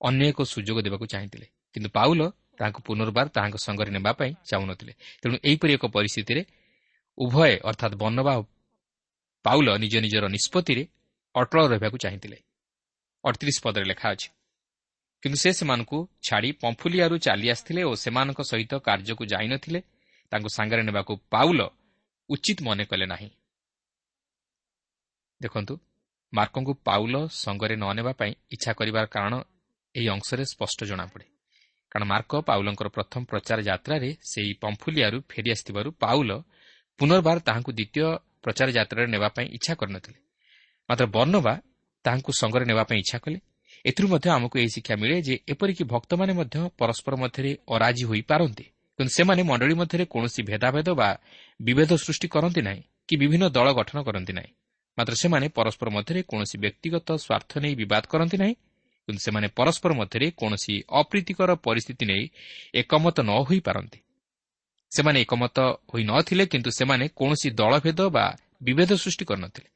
ଅନ୍ୟ 0.00 0.22
ଏକ 0.30 0.38
ସୁଯୋଗ 0.52 0.78
ଦେବାକୁ 0.86 1.04
ଚାହିଁଥିଲେ 1.12 1.46
କିନ୍ତୁ 1.74 1.88
ପାଉଲ 1.98 2.20
ତାହାଙ୍କୁ 2.58 2.80
ପୁନର୍ବାର 2.86 3.26
ତାହାଙ୍କ 3.36 3.56
ସଙ୍ଗରେ 3.66 3.90
ନେବା 3.96 4.12
ପାଇଁ 4.20 4.32
ଚାହୁଁନଥିଲେ। 4.50 4.92
ତେଣୁ 5.20 5.34
ଏହିପରି 5.48 5.72
ଏକ 5.76 5.84
ପରିସ୍ଥିତିରେ 5.96 6.42
ଉଭୟ 7.18 7.52
ଅର୍ଥାତ୍ 7.68 7.94
ବର୍ଣ୍ଣବା 8.02 8.34
ପାଉଲ 9.44 9.68
ନିଜ 9.82 9.94
ନିଜର 10.04 10.24
ନିଷ୍ପତ୍ତିରେ 10.36 10.82
ଅଟଳ 11.34 11.60
ରହିବାକୁ 11.72 11.96
ଚାହିଁଥିଲେ। 12.04 12.38
ଅଠତିରିଶ 13.24 13.58
ପଦରେ 13.64 13.86
ଲେଖା 13.90 14.06
ଅଛି 14.14 14.28
କିନ୍ତୁ 15.22 15.38
ସେ 15.42 15.50
ସେମାନଙ୍କୁ 15.58 15.98
ଛାଡ଼ି 16.26 16.50
ପମ୍ଫୁଲିଆରୁ 16.62 17.16
ଚାଲି 17.26 17.46
ଆସିଥିଲେ 17.54 17.82
ଓ 17.90 17.92
ସେମାନଙ୍କ 17.94 18.40
ସହିତ 18.50 18.72
କାର୍ଯ୍ୟକୁ 18.86 19.24
ଯାଇନଥିଲେ। 19.32 19.80
ତାଙ୍କୁ 20.32 20.48
ସାଙ୍ଗରେ 20.56 20.82
ନେବାକୁ 20.88 21.12
ପାଉଲ 21.32 21.60
ଉଚିତ 22.30 22.58
ମନେ 22.66 22.84
କଲେ 22.90 23.06
ନାହିଁ। 23.12 23.28
ଦେଖନ୍ତୁ 25.42 25.74
ମାର୍କଙ୍କୁ 26.32 26.72
ପାଉଲ 26.86 27.14
ସଙ୍ଗରେ 27.42 27.74
ନ 27.76 27.84
ନେବା 27.98 28.12
ପାଇଁ 28.20 28.32
ଇଚ୍ଛା 28.54 28.72
କରିବାର 28.78 29.04
କାରଣ 29.14 29.34
ଏହି 29.94 30.08
ଅଂଶରେ 30.08 30.44
ସ୍ପଷ୍ଟ 30.44 30.78
ଜଣାପଡ଼େ। 30.90 31.26
କାରଣ 31.92 32.04
ମାର୍କ 32.12 32.32
ପାଉଲଙ୍କର 32.48 32.88
ପ୍ରଥମ 32.88 33.20
ପ୍ରଚାର 33.24 33.58
ଯାତ୍ରାରେ 33.70 34.08
ସେହି 34.30 34.52
ପମ୍ଫୁଲିଆରୁ 34.64 35.18
ଫେରିଆସିଥିବାରୁ 35.30 35.88
ପାଉଲ 36.02 36.30
ପୁନର୍ବାର 37.00 37.36
ତାହାଙ୍କୁ 37.38 37.70
ଦ୍ୱିତୀୟ 37.72 38.04
ପ୍ରଚାର 38.44 38.68
ଯାତ୍ରାରେ 38.70 39.08
ନେବା 39.14 39.28
ପାଇଁ 39.28 39.46
ଇଚ୍ଛା 39.56 39.74
କରିନଥିଲେ। 39.74 40.18
ମାତ୍ର 40.88 41.04
ବର୍ଣ୍ଣବା 41.06 41.54
ତାହାଙ୍କୁ 42.04 42.30
ସଙ୍ଗରେ 42.40 42.64
ନେବା 42.64 42.84
ପାଇଁ 42.84 42.98
ଇଚ୍ଛା 42.98 43.18
କଲେ। 43.24 43.38
ଏଥିରୁ 43.84 44.06
ମଧ୍ୟ 44.08 44.28
ଆମକୁ 44.30 44.56
ଏହି 44.58 44.70
ଶିକ୍ଷା 44.74 44.94
ମିଳେ 44.96 45.16
ଯେ 45.26 45.34
ଏପରିକି 45.48 45.84
ଭକ୍ତମାନେ 45.84 46.32
ମଧ୍ୟ 46.32 46.56
ପରସ୍ପର 46.78 47.14
ମଧ୍ୟରେ 47.22 47.50
ଅରାଜି 47.74 48.04
ହୋଇପାରନ୍ତି। 48.04 48.66
କିନ୍ତୁ 48.98 49.12
ସେମାନେ 49.16 49.42
ମଣ୍ଡଳୀ 49.42 49.74
ମଧ୍ୟରେ 49.74 50.04
କୌଣସି 50.04 50.40
ଭେଦାଭେଦ 50.42 50.88
ବା 51.00 51.08
ବିଭେଦ 51.60 51.90
ସୃଷ୍ଟି 52.04 52.26
କରନ୍ତି 52.34 52.60
ନାହିଁ 52.68 52.82
କି 53.08 53.14
ବିଭିନ୍ନ 53.20 53.44
ଦଳ 53.56 53.68
ଗଠନ 53.72 53.98
କରନ୍ତି 54.02 54.32
ନାହିଁ। 54.32 54.52
ମାତ୍ର 54.98 55.14
ସେମାନେ 55.14 55.46
ପରସ୍ପର 55.48 55.88
ମଧ୍ୟରେ 55.90 56.20
କୌଣସି 56.30 56.56
ବ୍ୟକ୍ତିଗତ 56.64 57.08
ସ୍ୱାର୍ଥ 57.24 57.52
ନେଇ 57.64 57.74
ବିବାଦ 57.74 58.02
କରନ୍ତି 58.12 58.36
ନାହିଁ 58.42 58.54
କିନ୍ତୁ 59.08 59.20
ସେମାନେ 59.26 59.46
ପରସ୍ପର 59.58 59.90
ମଧ୍ୟରେ 59.92 60.26
କୌଣସି 60.40 60.74
ଅପ୍ରୀତିକର 61.00 61.50
ପରିସ୍ଥିତି 61.66 62.04
ନେଇ 62.10 62.24
ଏକମତ 62.80 63.16
ନ 63.20 63.30
ହୋଇପାରନ୍ତି। 63.48 63.98
ସେମାନେ 64.92 65.18
ଏକମତ 65.20 65.56
ହୋଇନଥିଲେ 65.90 66.44
କିନ୍ତୁ 66.46 66.70
ସେମାନେ 66.78 67.04
କୌଣସି 67.18 67.48
ଦଳଭେଦ 67.60 68.00
ବା 68.16 68.24
ବିଭେଦ 68.62 68.90
ସୃଷ୍ଟି 68.94 69.24
କରିନଥିଲେ। 69.24 69.68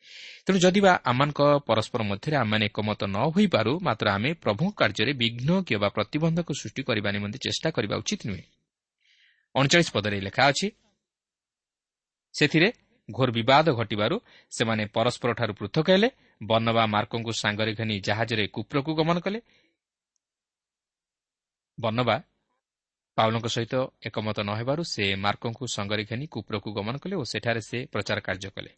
ତେଣୁ 0.44 0.58
ଯଦି 0.58 0.80
ବା 0.80 0.92
ଆମମାନଙ୍କ 1.04 1.40
ପରସ୍ପର 1.68 2.00
ମଧ୍ୟରେ 2.02 2.36
ଆମମାନେ 2.36 2.64
ଏକମତ 2.70 3.00
ନ 3.14 3.16
ହୋଇପାରୁ 3.34 3.72
ମାତ୍ର 3.82 4.06
ଆମେ 4.16 4.30
ପ୍ରଭୁଙ୍କ 4.42 4.74
କାର୍ଯ୍ୟରେ 4.80 5.12
ବିଘ୍ନ 5.22 5.50
କିମ୍ବା 5.68 5.88
ପ୍ରତିବନ୍ଧକ 5.88 6.48
ସୃଷ୍ଟି 6.60 6.82
କରିବା 6.88 7.08
ନିମନ୍ତେ 7.10 7.38
ଚେଷ୍ଟା 7.38 7.68
କରିବା 7.76 7.96
ଉଚିତ 7.96 8.20
ନୁହେଁ। 8.28 8.44
ଅଣଚାଳିଶ 9.54 9.88
ପଦରେ 9.96 10.16
ଲେଖା 10.20 10.42
ଅଛି 10.50 10.68
ସେଥିରେ 12.34 12.68
ଘୋର 13.08 13.30
ବିବାଦ 13.30 13.66
ଘଟିବାରୁ 13.70 14.16
ସେମାନେ 14.50 14.82
ପରସ୍ପରଠାରୁ 14.86 15.52
ପୃଥକ 15.54 15.86
ହେଲେ 15.90 16.08
ବର୍ଣ୍ଣବା 16.42 16.82
ମାର୍କଙ୍କୁ 16.86 17.32
ସାଙ୍ଗରେ 17.32 17.72
ଘେନି 17.74 17.94
ଜାହାଜରେ 18.00 18.44
କୁପ୍ରକୁ 18.48 18.90
ଗମନ 18.94 19.16
କଲେ। 19.20 19.38
ବର୍ଣ୍ଣବା 21.78 22.16
ପାଉଲଙ୍କ 23.18 23.46
ସହିତ 23.46 23.74
ଏକମତ 24.06 24.38
ନ 24.42 24.50
ହେବାରୁ 24.60 24.82
ସେ 24.84 25.04
ମାର୍କଙ୍କୁ 25.16 25.64
ସଙ୍ଗରେ 25.66 26.02
ଘେନି 26.04 26.26
କୁପ୍ରକୁ 26.26 26.68
ଗମନ 26.72 26.94
କଲେ 26.98 27.14
ଓ 27.16 27.24
ସେଠାରେ 27.24 27.60
ସେ 27.60 27.78
ପ୍ରଚାର 27.92 28.18
କାର୍ଯ୍ୟ 28.20 28.50
କଲେ। 28.50 28.70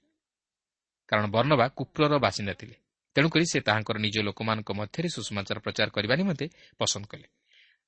କାରଣ 1.08 1.24
ବର୍ଣ୍ଣବା 1.26 1.66
କୁପ୍ରର 1.68 2.12
ବାସିନ୍ଦା 2.18 2.54
ଥିଲେ। 2.54 2.76
ତେଣୁକରି 3.16 3.44
ସେ 3.52 3.58
ତାହାଙ୍କର 3.60 3.96
ନିଜ 3.98 4.16
ଲୋକମାନଙ୍କ 4.22 4.70
ମଧ୍ୟରେ 4.80 5.08
ସୁଷମାଚାର 5.08 5.58
ପ୍ରଚାର 5.58 5.88
କରିବା 5.90 6.14
ନିମନ୍ତେ 6.16 6.46
ପସନ୍ଦ 6.78 7.04
କଲେ। 7.06 7.26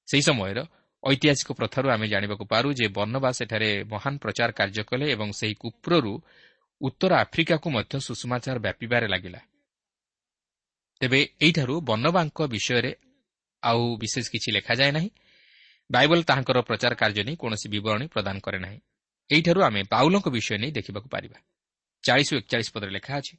ସେହି 0.08 0.22
ସମୟର 0.22 0.58
ଐତିହାସିକ 1.04 1.48
ପ୍ରଥାରୁ 1.52 1.86
ଆମେ 1.90 2.06
ଜାଣିବାକୁ 2.08 2.44
ପାରୁ 2.44 2.68
ଯେ 2.72 2.86
ବର୍ଣ୍ଣବା 2.88 3.30
ସେଠାରେ 3.32 3.70
ମହାନ 3.84 4.14
ପ୍ରଚାର 4.22 4.50
କାର୍ଯ୍ୟ 4.52 4.82
କଲେ 4.84 5.06
ଏବଂ 5.14 5.28
ସେହି 5.32 5.54
କୁପ୍ରରୁ 5.54 6.12
ଉତ୍ତର 6.80 7.12
ଆଫ୍ରିକାକୁ 7.24 7.66
ମଧ୍ୟ 7.70 7.94
ସୁଷମାଚାର 8.00 8.56
ବ୍ୟାପିବାରେ 8.58 9.06
ଲାଗିଲା। 9.08 9.40
ତେବେ 11.00 11.20
ଏହିଠାରୁ 11.40 11.74
ବର୍ଣ୍ଣବାଙ୍କ 11.80 12.38
ବିଷୟରେ 12.54 12.92
ଆଉ 13.62 13.82
ବିଶେଷ 13.96 14.26
କିଛି 14.32 14.48
ଲେଖାଯାଏ 14.52 14.92
ନାହିଁ। 14.92 15.10
ବାଇବଲ 15.90 16.20
ତାହାଙ୍କର 16.22 16.58
ପ୍ରଚାର 16.60 16.92
କାର୍ଯ୍ୟ 16.94 17.22
ନେଇ 17.28 17.36
କୌଣସି 17.36 17.66
ବିବରଣୀ 17.74 18.06
ପ୍ରଦାନ 18.14 18.36
କରେ 18.38 18.58
ନାହିଁ। 18.58 18.78
ଏହିଠାରୁ 19.30 19.60
ଆମେ 19.62 19.80
ପାଉଲଙ୍କ 19.92 20.26
ବିଷୟ 20.28 20.58
ନେଇ 20.62 20.72
ଦେଖିବାକୁ 20.78 21.08
ପାରିବା। 21.08 21.38
ଚାଳିଶ 22.04 22.28
ଏକଚାଳିଶ 22.34 22.68
ପଦରେ 22.74 22.90
ଲେଖା 22.90 23.12
ଅଛି 23.20 23.34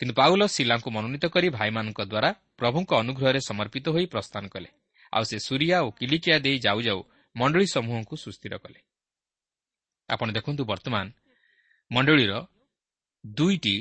କିନ୍ତୁ 0.00 0.14
ପାଉଲ 0.14 0.42
ଶିଲାଙ୍କୁ 0.46 0.88
ମନୋନୀତ 0.90 1.24
କରି 1.34 1.48
ଭାଇମାନଙ୍କ 1.50 2.00
ଦ୍ୱାରା 2.12 2.30
ପ୍ରଭୁଙ୍କ 2.58 2.90
ଅନୁଗ୍ରହରେ 3.02 3.40
ସମର୍ପିତ 3.40 3.86
ହୋଇ 3.94 4.06
ପ୍ରସ୍ଥାନ 4.06 4.44
କଲେ। 4.48 4.68
ଆଉ 5.12 5.22
ସେ 5.22 5.38
ସୁରିଆ 5.38 5.80
ଓ 5.82 5.90
କିଲିକିଆ 5.90 6.38
ଦେଇ 6.38 6.58
ଯାଉ 6.58 6.78
ଯାଉ 6.82 7.00
ମଣ୍ଡଳୀ 7.36 7.66
ସମୂହଙ୍କୁ 7.66 8.16
ସୁସ୍ଥିର 8.16 8.54
କଲେ। 8.58 8.80
ଆପଣ 10.08 10.28
ଦେଖନ୍ତୁ 10.32 10.64
ବର୍ତ୍ତମାନ 10.64 11.06
ମଣ୍ଡଳୀର 11.92 12.32
ଦୁଇଟି 13.26 13.76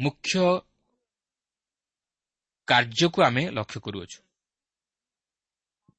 ମୁଖ୍ୟ 0.00 0.32
କାର୍ଯ୍ୟକୁ 2.68 3.22
ଆମେ 3.22 3.50
ଲକ୍ଷ୍ୟ 3.50 3.80
କରୁଅଛୁ। 3.80 4.18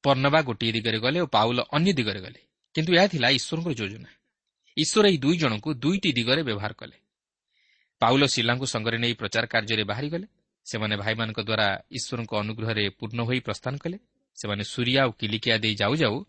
ବର୍ଣ୍ଣବା 0.04 0.40
ଗୋଟିଏ 0.42 0.72
ଦିଗରେ 0.72 0.98
ଗଲେ 0.98 1.20
ଓ 1.20 1.26
ପାଉଲ 1.26 1.58
ଅନ୍ୟ 1.72 1.92
ଦିଗରେ 1.92 2.20
ଗଲେ। 2.20 2.40
କିନ୍ତୁ 2.74 2.90
ଏହା 2.94 3.06
ଥିଲା 3.06 3.28
ଈଶ୍ୱରଙ୍କର 3.28 3.72
ଯୋଜନା। 3.72 4.10
ଈଶ୍ୱର 4.76 5.04
ଏହି 5.08 5.18
ଦୁଇ 5.18 5.36
ଜଣଙ୍କୁ 5.36 5.70
ଦୁଇଟି 5.74 6.10
ଦିଗରେ 6.12 6.42
ବ୍ୟବହାର 6.42 6.72
କଲେ। 6.72 6.96
ପାଉଲ 8.00 8.22
ଶିଲାଙ୍କୁ 8.26 8.66
ସଙ୍ଗରେ 8.66 8.98
ନେଇ 8.98 9.14
ପ୍ରଚାର 9.14 9.44
କାର୍ଯ୍ୟରେ 9.46 9.84
ବାହାରିଗଲେ। 9.84 10.26
ସେମାନେ 10.66 10.94
ଭାଇମାନଙ୍କ 10.96 11.40
ଦ୍ୱାରା 11.40 11.68
ଈଶ୍ୱରଙ୍କ 11.90 12.32
ଅନୁଗ୍ରହରେ 12.34 12.84
ପୂର୍ଣ୍ଣ 12.88 13.20
ହୋଇ 13.22 13.40
ପ୍ରସ୍ଥାନ 13.40 13.74
କଲେ। 13.76 13.98
ସେମାନେ 14.34 14.64
ସୁରିଆ 14.64 15.06
ଓ 15.06 15.10
କିଲିକିଆ 15.10 15.58
ଦେଇ 15.58 15.74
ଯାଉ 15.74 15.96
ଯାଉ 15.96 16.24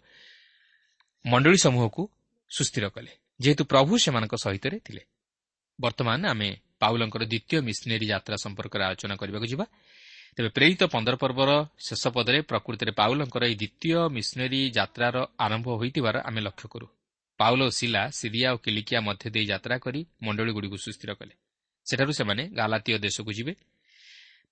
ମଣ୍ଡଳୀ 1.25 1.57
ସମୂହକୁ 1.57 2.09
ସୁସ୍ଥିର 2.49 2.89
କଲେ। 2.89 3.11
ଯେହେତୁ 3.41 3.63
ପ୍ରଭୁ 3.65 3.97
ସେମାନଙ୍କ 3.97 4.35
ସହିତ 4.35 4.65
ଥିଲେ। 4.69 5.01
ବର୍ତ୍ତମାନ 5.81 6.25
ଆମେ 6.25 6.57
ପାଉଲଙ୍କର 6.79 7.23
ଦ୍ୱିତୀୟ 7.23 7.61
ମିଶନେରୀ 7.61 8.05
ଯାତ୍ରା 8.05 8.35
ସମ୍ପର୍କରେ 8.35 8.83
ଆଲୋଚନା 8.83 9.15
କରିବାକୁ 9.15 9.47
ଯିବା। 9.47 9.65
ତେବେ 10.35 10.49
ପ୍ରେରିତ 10.49 10.83
ପନ୍ଦର 10.83 11.15
ପର୍ବର 11.15 11.65
ଶେଷ 11.79 12.07
ପଦରେ 12.07 12.41
ପ୍ରକୃତିରେ 12.41 12.91
ପାଉଲଙ୍କର 12.91 13.43
ଏହି 13.45 13.55
ଦ୍ୱିତୀୟ 13.55 14.09
ମିଶନେରୀ 14.09 14.71
ଯାତ୍ରାର 14.71 15.25
ଆରମ୍ଭ 15.39 15.67
ହୋଇଥିବାର 15.67 16.15
ଆମେ 16.25 16.41
ଲକ୍ଷ୍ୟ 16.41 16.67
କରୁ। 16.69 16.87
ପାଉଲ 17.37 17.61
ଓ 17.61 17.69
ଶିଲା 17.69 18.09
ସିରିଆ 18.09 18.53
ଓ 18.53 18.57
କିଲିକିଆ 18.57 18.99
ମଧ୍ୟ 19.01 19.29
ଦେଇ 19.29 19.45
ଯାତ୍ରା 19.45 19.77
କରି 19.77 20.05
ମଣ୍ଡଳୀଗୁଡ଼ିକୁ 20.21 20.77
ସୁସ୍ଥିର 20.77 21.13
କଲେ। 21.13 21.33
ସେଠାରୁ 21.85 22.11
ସେମାନେ 22.11 22.43
ଗାଲାତୀୟ 22.47 22.97
ଦେଶକୁ 22.97 23.31
ଯିବେ। 23.33 23.55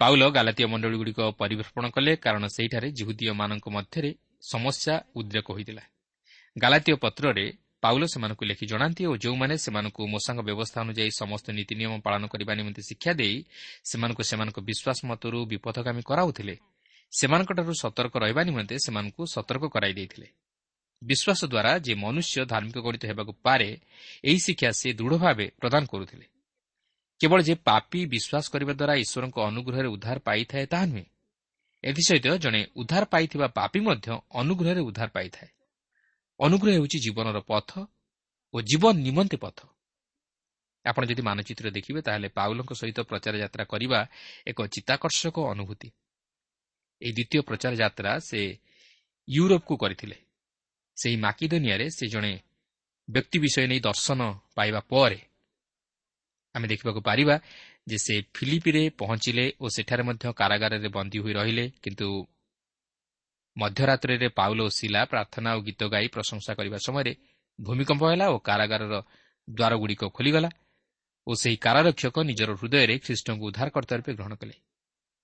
ପାଉଲ 0.04 0.24
ଗାଲାତୀୟ 0.30 0.66
ମଣ୍ଡଳୀଗୁଡ଼ିକ 0.68 1.20
ପରିବେଷଣ 1.42 1.86
କଲେ 1.96 2.13
କାରଣ 2.16 2.44
ସେହିଠାରେ 2.56 2.88
ଜିହୁଦୀୟମାନଙ୍କ 2.98 3.66
ମଧ୍ୟରେ 3.76 4.12
ସମସ୍ୟା 4.52 4.96
ଉଦ୍ରେକ 5.20 5.48
ହୋଇଥିଲା। 5.56 5.84
ଗାଲାତୀୟ 6.56 6.96
ପତ୍ରରେ 7.04 7.46
ପାଉଲ 7.84 8.04
ସେମାନଙ୍କୁ 8.13 8.44
ଲେଖି 8.50 8.66
ଜଣାନ୍ତି 8.66 9.04
ଓ 9.12 9.13
ଯେଉଁମାନେ 9.24 9.56
ସେମାନଙ୍କୁ 9.66 10.02
ମୋଷାଙ୍କ 10.13 10.42
ବ୍ୟବସ୍ଥା 10.50 10.78
ଅନୁଯାୟୀ 10.86 11.12
ସମସ୍ତ 11.22 11.48
ନୀତି 11.58 11.74
ନିୟମ 11.80 11.94
ପାଳନ 12.06 12.24
କରିବା 12.28 12.54
ନିମନ୍ତେ 12.60 12.82
ଶିକ୍ଷା 12.89 13.12
ଦେଇ 13.13 13.36
ସେମାନଙ୍କୁ 13.89 14.24
ସେମାନଙ୍କ 14.30 14.58
ବିଶ୍ୱାସ 14.70 15.00
ମତରୁ 15.10 15.39
ବିପଦଗାମୀ 15.52 16.02
କରାଉଥିଲେ 16.10 16.56
ସେମାନଙ୍କଠାରୁ 17.13 17.74
ସତର୍କ 17.84 18.13
ରହିବା 18.24 18.42
ନିମନ୍ତେ 18.50 18.76
ସେମାନଙ୍କୁ 18.86 19.22
ସତର୍କ 19.36 19.63
କରାଇ 19.74 19.94
ଦେଇଥିଲେ। 20.00 20.28
ବିଶ୍ୱାସ 21.02 21.42
ଦ୍ୱାରା 21.54 21.72
ଯେ 21.86 21.94
ମନୁଷ୍ୟ 21.96 22.36
ଧାର୍ମିକ 22.52 22.78
ଗଣିତ 22.86 23.04
ହେବାକୁ 23.12 23.32
ପାରେ 23.46 23.70
ଏହି 24.24 24.39
ଶିକ୍ଷା 24.46 24.70
ସେ 24.80 24.89
ଦୃଢ଼ 25.00 25.16
ଭାବେ 25.24 25.46
ପ୍ରଦାନ 25.62 25.84
କରୁଥିଲେ। 25.86 26.26
କେବଳ 27.24 27.42
ଯେ 27.42 27.56
ପାପି 27.56 28.06
ବିଶ୍ୱାସ 28.06 28.46
କରିବା 28.52 28.74
ଦ୍ୱାରା 28.74 28.94
ଈଶ୍ୱରଙ୍କ 28.94 29.38
ଅନୁଗ୍ରହରେ 29.40 29.88
ଉଦ୍ଧାର 29.88 30.20
ପାଇଥାଏ 30.20 30.66
ତାହା 30.66 30.86
ନୁହେଁ। 30.86 31.06
ଏଥିସହିତ 31.84 32.38
ଜଣେ 32.38 32.68
ଉଦ୍ଧାର 32.76 33.04
ପାଇଥିବା 33.06 33.48
ପାପି 33.48 33.80
ମଧ୍ୟ 33.80 34.08
ଅନୁଗ୍ରହରେ 34.34 34.82
ଉଦ୍ଧାର 34.82 35.08
ପାଇଥାଏ। 35.08 35.50
ଅନୁଗ୍ରହ 36.40 36.74
ହେଉଛି 36.74 37.00
ଜୀବନର 37.00 37.40
ପଥ 37.40 37.70
ଓ 38.54 38.62
ଜୀବନ 38.62 38.96
ନିମନ୍ତେ 38.98 39.38
ପଥ। 39.38 39.60
ଆପଣ 40.86 41.06
ଯଦି 41.06 41.22
ମାନଚିତ୍ର 41.22 41.72
ଦେଖିବେ 41.72 42.02
ତାହେଲେ 42.02 42.28
ପାଉଲଙ୍କ 42.28 42.72
ସହିତ 42.74 43.00
ପ୍ରଚାର 43.00 43.36
ଯାତ୍ରା 43.38 43.64
କରିବା 43.64 44.08
ଏକ 44.48 44.68
ଚିତ୍ତାକର୍ଷକ 44.68 45.38
ଅନୁଭୂତି। 45.40 45.90
ଏହି 47.02 47.14
ଦ୍ୱିତୀୟ 47.14 47.42
ପ୍ରଚାର 47.42 47.74
ଯାତ୍ରା 47.76 48.20
ସେ 48.20 48.58
ୟୁରୋପକୁ 49.38 49.78
କରିଥିଲେ। 49.78 50.18
ସେହି 50.98 51.18
ମାକିଦୋନିଆରେ 51.18 51.90
ସେ 51.90 52.08
ଜଣେ 52.08 52.40
ବ୍ୟକ୍ତି 53.10 53.40
ବିଷୟ 53.40 53.68
ନେଇ 53.68 53.80
ଦର୍ଶନ 53.80 54.20
ପାଇବା 54.56 54.80
ପରେ 54.80 55.33
ଆମେ 56.56 56.68
ଦେଖିବାକୁ 56.68 57.02
ପାରିବା 57.02 57.36
ଯେ 57.88 57.98
ସେ 58.06 58.16
ଫିଲିପିରେ 58.36 58.84
ପହଞ୍ଚିଲେ 59.00 59.46
ଓ 59.63 59.66
ସେଠାରେ 59.76 60.04
ମଧ୍ୟ 60.10 60.26
କାରାଗାରରେ 60.42 60.89
ବନ୍ଦୀ 60.98 61.18
ହୋଇ 61.24 61.34
ରହିଲେ। 61.39 61.66
କିନ୍ତୁ 61.84 62.08
ମଧ୍ୟରାତ୍ରରେ 63.58 64.28
ପାଉଲ 64.39 64.60
ଓ 64.68 64.70
ଶିଲା 64.70 65.02
ପ୍ରାର୍ଥନା 65.12 65.50
ଓ 65.58 65.60
ଗୀତ 65.68 65.82
ଗାଇ 65.94 66.08
ପ୍ରଶଂସା 66.16 66.52
କରିବା 66.60 66.78
ସମୟରେ 66.88 67.13
ଭୂମିକମ୍ପ 67.60 68.04
ହେଲା 68.12 68.26
ଓ 68.34 68.38
କାରାଗାରର 68.50 68.96
ଦ୍ୱାରଗୁଡ଼ିକ 69.48 70.04
ଖୋଲିଗଲା 70.16 70.50
ଓ 71.28 71.32
ସେହି 71.42 71.58
କାରାରକ୍ଷକ 71.66 72.16
ନିଜର 72.30 72.50
ହୃଦୟରେ 72.60 72.96
ଖ୍ରୀଷ୍ଟଙ୍କୁ 73.06 73.44
ଉଦ୍ଧାରକର୍ତ୍ତା 73.50 73.94
ରୂପେ 74.00 74.12
ଗ୍ରହଣ 74.18 74.34
କଲେ। 74.42 74.56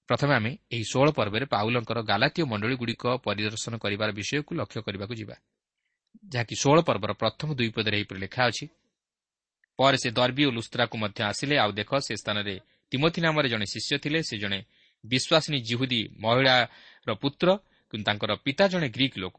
ପ୍ରଥମେ 0.09 0.33
ଆମେ 0.35 0.51
ଏହି 0.73 0.85
ଷୋହଳ 0.91 1.09
ପର୍ବରେ 1.11 1.45
ପାଉଲଙ୍କର 1.53 1.99
ଗାଲାତୀୟ 2.11 2.43
ମଣ୍ଡଳୀଗୁଡ଼ିକ 2.51 3.03
ପରିଦର୍ଶନ 3.25 3.73
କରିବାର 3.83 4.09
ବିଷୟକୁ 4.19 4.51
ଲକ୍ଷ୍ୟ 4.59 4.79
କରିବାକୁ 4.85 5.13
ଯିବା। 5.21 5.35
ଯାହାକି 6.33 6.55
ଷୋହଳ 6.61 6.79
ପର୍ବର 6.87 7.11
ପ୍ରଥମ 7.21 7.47
ଦୁଇ 7.59 7.69
ପଦରେ 7.75 7.95
ଏହିପରି 7.99 8.19
ଲେଖା 8.19 8.41
ଅଛି 8.49 8.65
ପରେ 9.79 9.97
ସେ 10.03 10.09
ଦର୍ବୀ 10.11 10.43
ଓ 10.49 10.51
ଲୁସ୍ତ୍ରାକୁ 10.57 10.95
ମଧ୍ୟ 11.03 11.19
ଆସିଲେ। 11.31 11.55
ଆଉ 11.63 11.71
ଦେଖ 11.79 11.91
ସେ 12.07 12.13
ସ୍ଥାନରେ 12.21 12.55
ତିମଥି 12.91 13.19
ନାମରେ 13.25 13.47
ଜଣେ 13.53 13.65
ଶିଷ୍ୟ 13.73 13.95
ଥିଲେ। 14.03 14.19
ସେ 14.29 14.35
ଜଣେ 14.43 14.59
ବିଶ୍ୱାସିନୀ 15.03 15.59
ଜିହୁଦୀ 15.69 16.01
ମହିଳାର 16.23 17.11
ପୁତ୍ର 17.23 17.47
କିନ୍ତୁ 17.89 18.05
ତାଙ୍କର 18.07 18.31
ପିତା 18.45 18.65
ଜଣେ 18.73 18.87
ଗ୍ରୀକ୍ 18.95 19.17
ଲୋକ। 19.23 19.37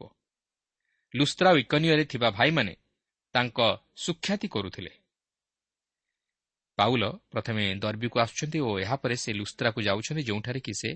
ଲୁସ୍ତ୍ରା 1.13 1.49
ଓ 1.53 1.57
ଇକନିୟରେ 1.63 2.03
ଥିବା 2.11 2.29
ଭାଇମାନେ 2.37 2.73
ତାଙ୍କ 3.35 3.59
ସୁଖ୍ୟାତି 4.05 4.47
କରୁଥିଲେ। 4.55 4.91
ପାଉଲ 6.77 7.03
ପ୍ରଥମେ 7.31 7.63
ଦର୍ବୀକୁ 7.83 8.17
ଆସୁଛନ୍ତି 8.25 8.59
ଓ 8.67 8.69
ଏହାପରେ 8.83 9.15
ସେ 9.23 9.31
ଲୁସ୍ତ୍ରାକୁ 9.39 9.79
ଯାଉଛନ୍ତି 9.87 10.23
ଯେଉଁଠାରେ 10.29 10.59
କି 10.65 10.73
ସେ 10.81 10.89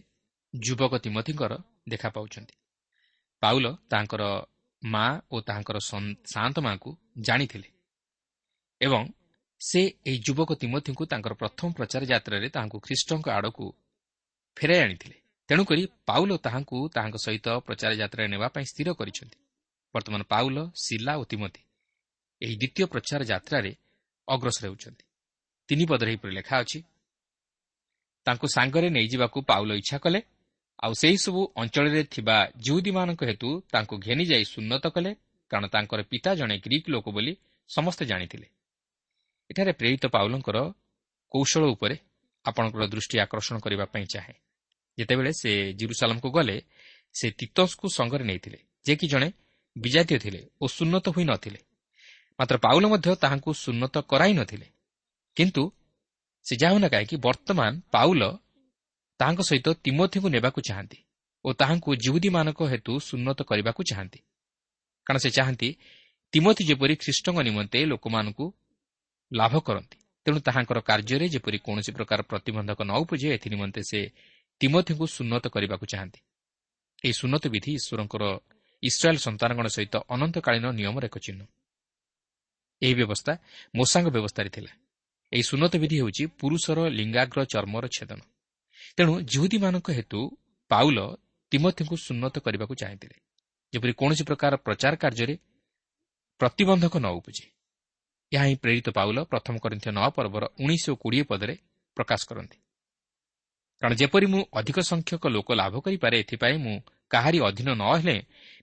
ଯୁବକ 0.53 0.93
ତିମଥିଙ୍କର 1.05 1.53
ଦେଖା 1.91 2.09
ପାଉଛନ୍ତି। 2.15 2.55
ପାଉଲ 3.43 3.65
ତାଙ୍କର 3.91 4.23
ମା 4.81 5.05
ଓ 5.31 5.35
ତାହାଙ୍କର 5.47 5.77
ଶାନ୍ତ 6.33 6.57
ମାଙ୍କୁ 6.67 6.89
ଜାଣିଥିଲେ 7.19 7.69
ଏବଂ 8.81 9.03
ସେ 9.65 9.81
ଏହି 10.09 10.17
ଯୁବକ 10.27 10.49
ତିମଥିଙ୍କୁ 10.61 11.03
ତାଙ୍କର 11.11 11.33
ପ୍ରଥମ 11.41 11.67
ପ୍ରଚାର 11.77 12.01
ଯାତ୍ରାରେ 12.13 12.47
ତାହାଙ୍କୁ 12.55 12.77
ଖ୍ରୀଷ୍ଟଙ୍କ 12.85 13.27
ଆଡ଼କୁ 13.37 13.65
ଫେରାଇ 14.57 14.79
ଆଣିଥିଲେ। 14.85 15.17
ତେଣୁକରି 15.49 15.83
ପାଉଲ 16.09 16.31
ତାହାଙ୍କୁ 16.45 16.77
ତାହାଙ୍କ 16.95 17.17
ସହିତ 17.25 17.47
ପ୍ରଚାର 17.67 17.91
ଯାତ୍ରାରେ 18.01 18.27
ନେବା 18.33 18.47
ପାଇଁ 18.55 18.65
ସ୍ଥିର 18.71 18.89
କରିଛନ୍ତି। 18.99 19.37
ବର୍ତ୍ତମାନ 19.95 20.21
ପାଉଲ 20.33 20.57
ଶିଲା 20.75 21.13
ଓ 21.21 21.23
ତିମତି 21.23 21.61
ଏହି 22.41 22.55
ଦ୍ୱିତୀୟ 22.61 22.85
ପ୍ରଚାର 22.93 23.21
ଯାତ୍ରାରେ 23.31 23.71
ଅଗ୍ରସର 24.27 24.63
ହେଉଛନ୍ତି। 24.67 25.05
ତିନି 25.69 25.85
ପଦରେ 25.89 26.09
ଏହିପରି 26.11 26.33
ଲେଖା 26.39 26.55
ଅଛି 26.63 26.79
ତାଙ୍କୁ 28.27 28.47
ସାଙ୍ଗରେ 28.55 28.87
ନେଇଯିବାକୁ 28.89 29.37
ପାଉଲ 29.49 29.69
ଇଚ୍ଛା 29.81 29.97
କଲେ 30.05 30.19
ଆଉ 30.79 30.93
ସେହିସବୁ 31.01 31.41
ଅଞ୍ଚଳରେ 31.61 32.01
ଥିବା 32.13 32.37
ଜୁହୁଦୀମାନଙ୍କ 32.65 33.21
ହେତୁ 33.29 33.49
ତାଙ୍କୁ 33.73 33.95
ଘେନିଯାଇ 34.05 34.45
ସୁନ୍ନତ 34.53 34.85
କଲେ 34.95 35.11
କାରଣ 35.51 35.65
ତାଙ୍କର 35.75 35.99
ପିତା 36.11 36.31
ଜଣେ 36.39 36.55
ଗ୍ରୀକ୍ 36.65 36.87
ଲୋକ 36.93 37.05
ବୋଲି 37.15 37.33
ସମସ୍ତେ 37.69 38.03
ଜାଣିଥିଲେ। 38.11 38.47
ଏଠାରେ 39.49 39.71
ପ୍ରେରିତ 39.79 40.05
ପାଉଲଙ୍କର 40.15 40.57
କୌଶଳ 41.31 41.63
ଉପରେ 41.75 41.95
ଆପଣଙ୍କର 42.45 42.83
ଦୃଷ୍ଟି 42.93 43.15
ଆକର୍ଷଣ 43.25 43.55
କରିବା 43.65 43.85
ପାଇଁ 43.93 44.05
ଚାହେଁ। 44.13 44.35
ଯେତେବେଳେ 44.97 45.31
ସେ 45.41 45.51
ଜିରୁସାଲମକୁ 45.79 46.29
ଗଲେ 46.37 46.57
ସେ 47.15 47.27
ତିତୋଷକୁ 47.39 47.85
ସଙ୍ଗରେ 47.97 48.23
ନେଇଥିଲେ 48.29 48.59
ଯେ 48.85 48.93
କି 48.99 49.05
ଜଣେ 49.13 49.29
ବିଜାତୀୟ 49.75 50.17
ଥିଲେ 50.23 50.41
ଓ 50.61 50.65
ସୁନ୍ନତ 50.67 51.05
ହୋଇନଥିଲେ 51.15 51.59
ମାତ୍ର 52.39 52.55
ପାଉଲ 52.65 52.83
ମଧ୍ୟ 52.93 53.09
ତାହାଙ୍କୁ 53.23 53.51
ସୁନ୍ନତ 53.63 53.95
କରାଇ 54.11 54.33
ନଥିଲେ। 54.39 54.67
କିନ୍ତୁ 55.37 55.63
ସେ 56.45 56.53
ଯାଉନା 56.61 56.87
କାହିଁକି 56.93 57.15
ବର୍ତ୍ତମାନ 57.25 57.71
ପାଉଲ 57.93 58.21
ତାହାଙ୍କ 59.19 59.41
ସହିତ 59.49 59.67
ତିମୋଥିଙ୍କୁ 59.85 60.29
ନେବାକୁ 60.35 60.59
ଚାହାନ୍ତି 60.67 60.99
ଓ 61.45 61.49
ତାହାଙ୍କୁ 61.59 61.89
ଜିହୁଦୀମାନଙ୍କ 62.03 62.61
ହେତୁ 62.71 62.93
ସୁନ୍ନତ 63.09 63.39
କରିବାକୁ 63.49 63.81
ଚାହାନ୍ତି। 63.89 64.19
କାରଣ 65.07 65.17
ସେ 65.25 65.29
ଚାହାନ୍ତି 65.37 65.69
ତିମୋଥି 66.33 66.63
ଯେପରି 66.69 66.93
ଖ୍ରୀଷ୍ଟଙ୍କ 67.03 67.37
ନିମନ୍ତେ 67.47 67.79
ଲୋକମାନଙ୍କୁ 67.91 68.45
ଲାଭ 69.33 69.59
କରନ୍ତି। 69.59 69.97
ତେଣୁ 70.25 70.39
ତାହାଙ୍କର 70.39 70.79
କାର୍ଯ୍ୟରେ 70.79 71.29
ଯେପରି 71.29 71.57
କୌଣସି 71.57 71.91
ପ୍ରକାର 71.91 72.21
ପ୍ରତିବନ୍ଧକ 72.21 72.81
ନ 72.81 72.91
ଉପୁଜେ 72.91 73.27
ଏଥିନିମନ୍ତେ 73.33 73.81
ସେ 73.83 74.09
ତିମୋଥିଙ୍କୁ 74.59 75.05
ସୁନ୍ନତ 75.07 75.47
କରିବାକୁ 75.47 75.85
ଚାହାନ୍ତି। 75.85 76.19
ଏହି 77.03 77.13
ସୁନ୍ନତ 77.13 77.47
ବିଧି 77.47 77.71
ଈଶ୍ୱରଙ୍କର 77.73 78.23
ଇସ୍ରାଏଲ୍ 78.83 79.17
ସନ୍ତାନଗଣ 79.17 79.67
ସହିତ 79.67 79.95
ଅନନ୍ତକାଳୀନ 80.09 80.65
ନିୟମର 80.71 81.05
ଏକ 81.05 81.17
ଚିହ୍ନ। 81.17 81.41
ଏହି 82.81 82.93
ବ୍ୟବସ୍ଥା 82.93 83.33
ମୋଷାଙ୍କ 83.75 84.07
ବ୍ୟବସ୍ଥାରେ 84.09 84.49
ଥିଲା। 84.49 84.71
ଏହି 85.31 85.43
ସୁନ୍ନତ 85.43 85.77
ବିଧି 85.77 85.95
ହେଉଛି 85.99 86.25
ପୁରୁଷର 86.25 86.89
ଲିଙ୍ଗାଗ୍ର 86.89 87.45
ଚର୍ମର 87.45 87.87
ଛେଦନ। 87.87 88.19
ତେଣୁ 88.97 89.21
ଜୁହୁଦୀମାନଙ୍କ 89.21 89.91
ହେତୁ 89.91 90.37
ପାଉଲ 90.69 91.15
ତିମଥିଙ୍କୁ 91.51 91.95
ସୁନ୍ନତ 91.97 92.39
କରିବାକୁ 92.39 92.75
ଚାହିଁଥିଲେ। 92.75 93.17
ଯେପରି 93.73 93.93
କୌଣସି 93.93 94.23
ପ୍ରକାର 94.23 94.55
ପ୍ରଚାର 94.55 94.95
କାର୍ଯ୍ୟରେ 94.95 95.37
ପ୍ରତିବନ୍ଧକ 96.39 96.97
ନ 96.97 97.05
ଉପୁଜେ। 97.05 97.54
ଏହା 98.35 98.45
ହିଁ 98.49 98.55
ପ୍ରେରିତ 98.63 98.87
ପାଉଲ 98.97 99.17
ପ୍ରଥମ 99.31 99.55
କରିଥିବା 99.63 99.91
ନଅ 99.97 100.07
ପର୍ବର 100.17 100.43
ଉଣେଇଶ 100.63 100.85
କୋଡ଼ିଏ 101.01 101.23
ପଦରେ 101.31 101.55
ପ୍ରକାଶ 101.97 102.21
କରନ୍ତି। 102.29 102.57
କାରଣ 103.81 103.93
ଯେପରି 104.01 104.25
ମୁଁ 104.25 104.41
ଅଧିକ 104.59 104.77
ସଂଖ୍ୟକ 104.91 105.23
ଲୋକ 105.35 105.49
ଲାଭ 105.61 105.73
କରିପାରେ 105.85 106.15
ଏଥିପାଇଁ 106.23 106.57
ମୁଁ 106.65 106.75
କାହାରି 107.11 107.39
ଅଧୀନ 107.47 107.69
ନ 107.73 107.83
ହେଲେ 107.95 108.17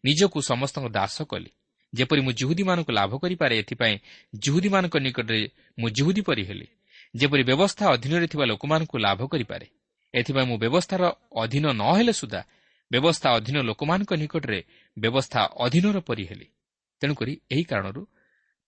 ନିଜକୁ 0.04 0.38
ସମସ୍ତଙ୍କ 0.50 0.86
ଦାସ 0.88 1.16
କଲି। 1.22 1.50
ଯେପରି 1.92 2.20
ମୁଁ 2.26 2.32
ଜୁହୁଦୀମାନଙ୍କୁ 2.32 2.92
ଲାଭ 2.92 3.12
କରିପାରେ 3.22 3.54
ଏଥିପାଇଁ 3.62 3.96
ଜୁହୁଦୀମାନଙ୍କ 4.34 4.94
ନିକଟରେ 5.06 5.40
ମୁଁ 5.78 5.88
ଜୁହୁଦୀ 5.96 6.22
ପରି 6.28 6.42
ହେଲି। 6.44 6.66
ଯେପରି 7.14 7.42
ବ୍ୟବସ୍ଥା 7.42 7.84
ଅଧୀନରେ 7.94 8.26
ଥିବା 8.32 8.44
ଲୋକମାନଙ୍କୁ 8.44 8.96
ଲାଭ 8.98 9.20
କରିପାରେ 9.32 9.66
ଏଥିପାଇଁ 10.14 10.46
ମୁଁ 10.50 10.58
ବ୍ୟବସ୍ଥାର 10.64 11.02
ଅଧୀନ 11.42 11.64
ନ 11.72 11.82
ହେଲେ 11.98 12.12
ସୁଦ୍ଧା 12.12 12.42
ବ୍ୟବସ୍ଥା 12.90 13.28
ଅଧୀନ 13.38 13.56
ଲୋକମାନଙ୍କ 13.68 14.12
ନିକଟରେ 14.22 14.60
ବ୍ୟବସ୍ଥା 14.96 15.40
ଅଧୀନର 15.64 15.96
ପରି 16.08 16.24
ହେଲି। 16.24 16.46
ତେଣୁକରି 17.02 17.32
ଏହି 17.50 17.64
କାରଣରୁ 17.64 18.02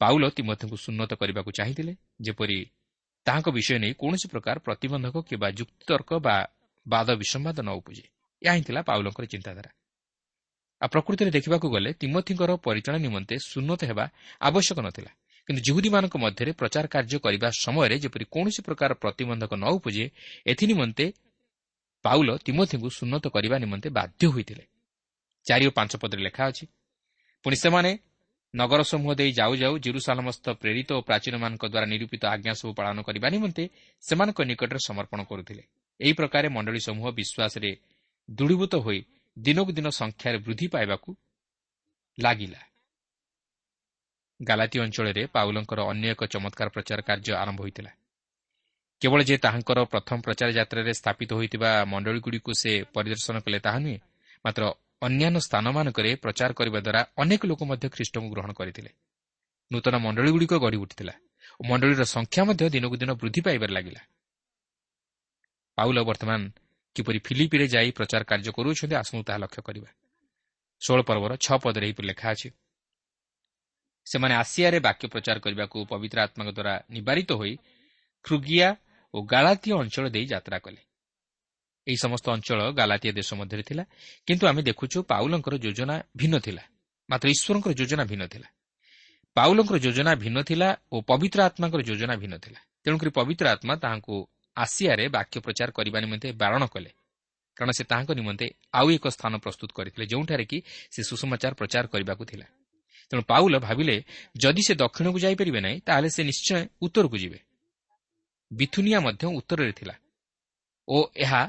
ପାଉଲ 0.04 0.24
ତିମଥଙ୍କୁ 0.36 0.76
ସୁନ୍ନତ 0.76 1.12
କରିବାକୁ 1.20 1.50
ଚାହିଁଥିଲେ 1.58 1.92
ଯେପରି 2.20 2.58
ତାହାଙ୍କ 3.26 3.48
ବିଷୟ 3.56 3.76
ନେଇ 3.78 3.92
କୌଣସି 4.00 4.26
ପ୍ରକାର 4.28 4.56
ପ୍ରତିବନ୍ଧକ 4.66 5.16
କିମ୍ବା 5.28 5.48
ଯୁକ୍ତିତର୍କ 5.58 6.10
ବା 6.26 6.36
ବାଦ 6.86 7.08
ବିସମ୍ବାଦ 7.20 7.58
ନ 7.64 7.70
ଉପୁଜେ। 7.80 8.04
ଏହା 8.42 8.54
ହିଁ 8.56 8.62
ଥିଲା 8.68 8.80
ପାଉଲଙ୍କର 8.82 9.24
ଚିନ୍ତାଧାରା। 9.24 9.70
ଆଉ 10.82 10.88
ପ୍ରକୃତିରେ 10.88 11.30
ଦେଖିବାକୁ 11.30 11.66
ଗଲେ 11.70 11.90
ତିମଥିଙ୍କର 12.00 12.50
ପରିଚାଳନା 12.66 13.00
ନିମନ୍ତେ 13.06 13.34
ସୁନ୍ନତ 13.50 13.80
ହେବା 13.90 14.04
ଆବଶ୍ୟକ 14.40 14.78
ନଥିଲା। 14.86 15.10
କିନ୍ତୁ 15.48 15.60
ଜୁହୁଦୀମାନଙ୍କ 15.66 16.14
ମଧ୍ୟରେ 16.24 16.50
ପ୍ରଚାର 16.60 16.84
କାର୍ଯ୍ୟ 16.94 17.18
କରିବା 17.24 17.48
ସମୟରେ 17.64 17.96
ଯେପରି 18.04 18.24
କୌଣସି 18.34 18.60
ପ୍ରକାର 18.62 18.90
ପ୍ରତିବନ୍ଧକ 18.94 19.52
ନ 19.54 19.64
ଉପୁଜେ 19.76 20.06
ଏଥିନିମନ୍ତେ 20.46 21.06
ପାଉଲ 22.04 22.28
ତିମଥିଙ୍କୁ 22.46 22.88
ସୁନ୍ନତ 22.98 23.24
କରିବା 23.34 23.56
ନିମନ୍ତେ 23.58 23.88
ବାଧ୍ୟ 23.98 24.22
ହୋଇଥିଲେ। 24.26 24.64
ଚାରି 25.46 25.64
ଓ 25.68 25.70
ପାଞ୍ଚ 25.70 25.92
ପଦରେ 26.02 26.22
ଲେଖା 26.26 26.42
ଅଛି 26.50 26.64
ପୁଣି 27.44 27.56
ସେମାନେ 27.56 27.90
ନଗର 28.54 28.80
ସମୂହ 28.82 29.14
ଦେଇ 29.14 29.30
ଯାଉ 29.32 29.52
ଯାଉ 29.56 29.74
ଜିରୁସାଲମସ୍ଥ 29.78 30.46
ପ୍ରେରିତ 30.62 30.88
ଓ 30.92 31.00
ପ୍ରାଚୀନମାନଙ୍କ 31.00 31.64
ଦ୍ୱାରା 31.64 31.86
ନିରୂପିତ 31.86 32.22
ଆଜ୍ଞା 32.24 32.52
ସବୁ 32.52 32.72
ପାଳନ 32.74 32.98
କରିବା 33.02 33.28
ନିମନ୍ତେ 33.28 33.64
ସେମାନଙ୍କ 34.02 34.38
ନିକଟରେ 34.40 34.80
ସମର୍ପଣ 34.88 35.20
କରୁଥିଲେ। 35.22 35.62
ଏହି 36.00 36.12
ପ୍ରକାର 36.12 36.44
ମଣ୍ଡଳୀ 36.48 36.80
ସମୂହ 36.88 37.06
ବିଶ୍ୱାସରେ 37.18 37.70
ଦୃଢ଼ୀଭୂତ 38.28 38.74
ହୋଇ 38.76 39.00
ଦିନକୁ 39.36 39.70
ଦିନ 39.72 39.86
ସଂଖ୍ୟାରେ 40.00 40.38
ବୃଦ୍ଧି 40.38 40.66
ପାଇବାକୁ 40.68 41.10
ଲାଗିଲା। 42.18 42.60
ଗାଲାତି 44.40 44.76
ଅଞ୍ଚଳରେ 44.80 45.22
ପାଉଲଙ୍କର 45.26 45.80
ଅନ୍ୟ 45.90 46.06
ଏକ 46.10 46.22
ଚମତ୍କାର 46.24 46.68
ପ୍ରଚାର 46.68 47.00
କାର୍ଯ୍ୟ 47.00 47.32
ଆରମ୍ଭ 47.34 47.60
ହୋଇଥିଲା। 47.60 47.92
କେବଳ 49.02 49.20
ଯେ 49.22 49.36
ତାହାଙ୍କର 49.38 49.78
ପ୍ରଥମ 49.84 50.16
ପ୍ରଚାର 50.20 50.48
ଯାତ୍ରାରେ 50.50 50.92
ସ୍ଥାପିତ 50.94 51.30
ହୋଇଥିବା 51.32 51.70
ମଣ୍ଡଳୀଗୁଡ଼ିକୁ 51.84 52.50
ସେ 52.54 52.72
ପରିଦର୍ଶନ 52.94 53.36
କଲେ 53.44 53.58
ତାହା 53.58 53.78
ନୁହେଁ 53.78 53.98
ମାତ୍ର 54.44 54.62
ଅନ୍ୟାନ୍ୟ 55.06 55.38
ସ୍ଥାନମାନଙ୍କରେ 55.46 56.10
ପ୍ରଚାର 56.24 56.50
କରିବା 56.58 56.78
ଦ୍ୱାରା 56.86 57.00
ଅନେକ 57.22 57.40
ଲୋକ 57.50 57.60
ମଧ୍ୟ 57.70 57.86
ଖ୍ରୀଷ୍ଟଙ୍କୁ 57.94 58.28
ଗ୍ରହଣ 58.34 58.50
କରିଥିଲେ। 58.60 58.90
ନୂତନ 59.70 59.94
ମଣ୍ଡଳୀଗୁଡ଼ିକ 60.04 60.54
ଗଢ଼ି 60.64 60.78
ଉଠିଥିଲା 60.84 61.14
ଓ 61.60 61.62
ମଣ୍ଡଳୀର 61.68 62.02
ସଂଖ୍ୟା 62.14 62.42
ମଧ୍ୟ 62.48 62.64
ଦିନକୁ 62.74 62.96
ଦିନ 63.02 63.10
ବୃଦ୍ଧି 63.20 63.40
ପାଇବାରେ 63.46 63.72
ଲାଗିଲା। 63.76 64.02
ପାଉଲ 65.78 65.98
ବର୍ତ୍ତମାନ 66.08 66.40
କିପରି 66.96 67.18
ଫିଲିପିରେ 67.26 67.66
ଯାଇ 67.74 67.90
ପ୍ରଚାର 67.98 68.22
କାର୍ଯ୍ୟ 68.30 68.50
କରୁଅଛନ୍ତି 68.56 68.94
ଆସନ୍ତୁ 69.02 69.22
ତାହା 69.28 69.38
ଲକ୍ଷ୍ୟ 69.44 69.60
କରିବା। 69.68 69.90
ଷୋହଳ 70.82 71.00
ପର୍ବର 71.08 71.32
ଛଅ 71.44 71.56
ପଦରେ 71.64 71.84
ଏହିପରି 71.88 72.06
ଲେଖା 72.10 72.28
ଅଛି 72.34 72.48
ସେମାନେ 74.06 74.34
ଆସିଆରେ 74.42 74.78
ବାକ୍ୟ 74.86 75.04
ପ୍ରଚାର 75.12 75.36
କରିବାକୁ 75.44 75.78
ପବିତ୍ର 75.90 76.18
ଆତ୍ମାଙ୍କ 76.26 76.50
ଦ୍ୱାରା 76.56 76.74
ନିବାରିତ 76.90 77.30
ହୋଇ 77.40 77.54
ଖୃଗିଆ 78.24 78.68
ଓ 79.14 79.16
ଗାଳାତୀୟ 79.32 79.72
ଅଞ୍ଚଳ 79.82 80.04
ଦେଇ 80.14 80.26
ଯାତ୍ରା 80.26 80.58
କଲେ। 80.64 80.80
ଏହି 81.86 81.96
ସମସ୍ତ 81.96 82.26
ଅଞ୍ଚଳ 82.30 82.60
ଗାଲାତୀୟ 82.72 83.12
ଦେଶ 83.12 83.30
ମଧ୍ୟରେ 83.34 83.62
ଥିଲା। 83.62 83.84
କିନ୍ତୁ 84.26 84.44
ଆମେ 84.46 84.62
ଦେଖୁଛୁ 84.62 84.98
ପାଉଲଙ୍କର 85.02 85.54
ଯୋଜନା 85.56 85.96
ଭିନ୍ନ 86.16 86.34
ଥିଲା। 86.38 86.62
ମାତ୍ର 87.10 87.26
ଈଶ୍ୱରଙ୍କର 87.28 87.72
ଯୋଜନା 87.72 88.04
ଭିନ୍ନ 88.04 88.24
ଥିଲା। 88.26 88.48
ପାଉଲଙ୍କର 89.36 89.76
ଯୋଜନା 89.76 90.12
ଭିନ୍ନ 90.14 90.38
ଥିଲା 90.42 90.68
ଓ 90.92 90.96
ପବିତ୍ର 91.00 91.38
ଆତ୍ମାଙ୍କର 91.44 91.80
ଯୋଜନା 91.80 92.14
ଭିନ୍ନ 92.16 92.34
ଥିଲା। 92.38 92.60
ତେଣୁକରି 92.84 93.10
ପବିତ୍ର 93.10 93.46
ଆତ୍ମା 93.48 93.74
ତାହାଙ୍କୁ 93.76 94.14
ଆସିଆରେ 94.56 95.04
ବାକ୍ୟ 95.08 95.40
ପ୍ରଚାର 95.40 95.68
କରିବା 95.70 95.98
ନିମନ୍ତେ 96.00 96.28
ବାରଣ 96.32 96.62
କଲେ। 96.66 96.90
କାରଣ 97.56 97.70
ସେ 97.70 97.84
ତାହାଙ୍କ 97.84 98.10
ନିମନ୍ତେ 98.12 98.46
ଆଉ 98.74 98.90
ଏକ 98.90 99.04
ସ୍ଥାନ 99.08 99.32
ପ୍ରସ୍ତୁତ 99.36 99.70
କରିଥିଲେ 99.74 100.06
ଯେଉଁଠାରେ 100.06 100.44
କି 100.44 100.58
ସେ 100.90 101.00
ସୁସମାଚାର 101.02 101.52
ପ୍ରଚାର 101.54 101.84
କରିବାକୁ 101.86 102.24
ଥିଲା। 102.24 102.46
ତେଣୁ 103.10 103.22
ପାଉଲ 103.22 103.54
ଭାବିଲେ 103.58 103.96
ଯଦି 104.36 104.62
ସେ 104.66 104.74
ଦକ୍ଷିଣକୁ 104.74 105.18
ଯାଇପାରିବେ 105.18 105.60
ନାହିଁ 105.60 105.78
ତାହେଲେ 105.80 106.08
ସେ 106.10 106.22
ନିଶ୍ଚୟ 106.24 106.60
ଉତ୍ତରକୁ 106.80 107.16
ଯିବେ। 107.18 107.38
ବିଥୁନିଆ 108.50 108.98
ମଧ୍ୟ 109.00 109.24
ଉତ୍ତରରେ 109.38 109.72
ଥିଲା। 109.72 109.94
ଓ 110.88 110.96
ଏହା 111.16 111.42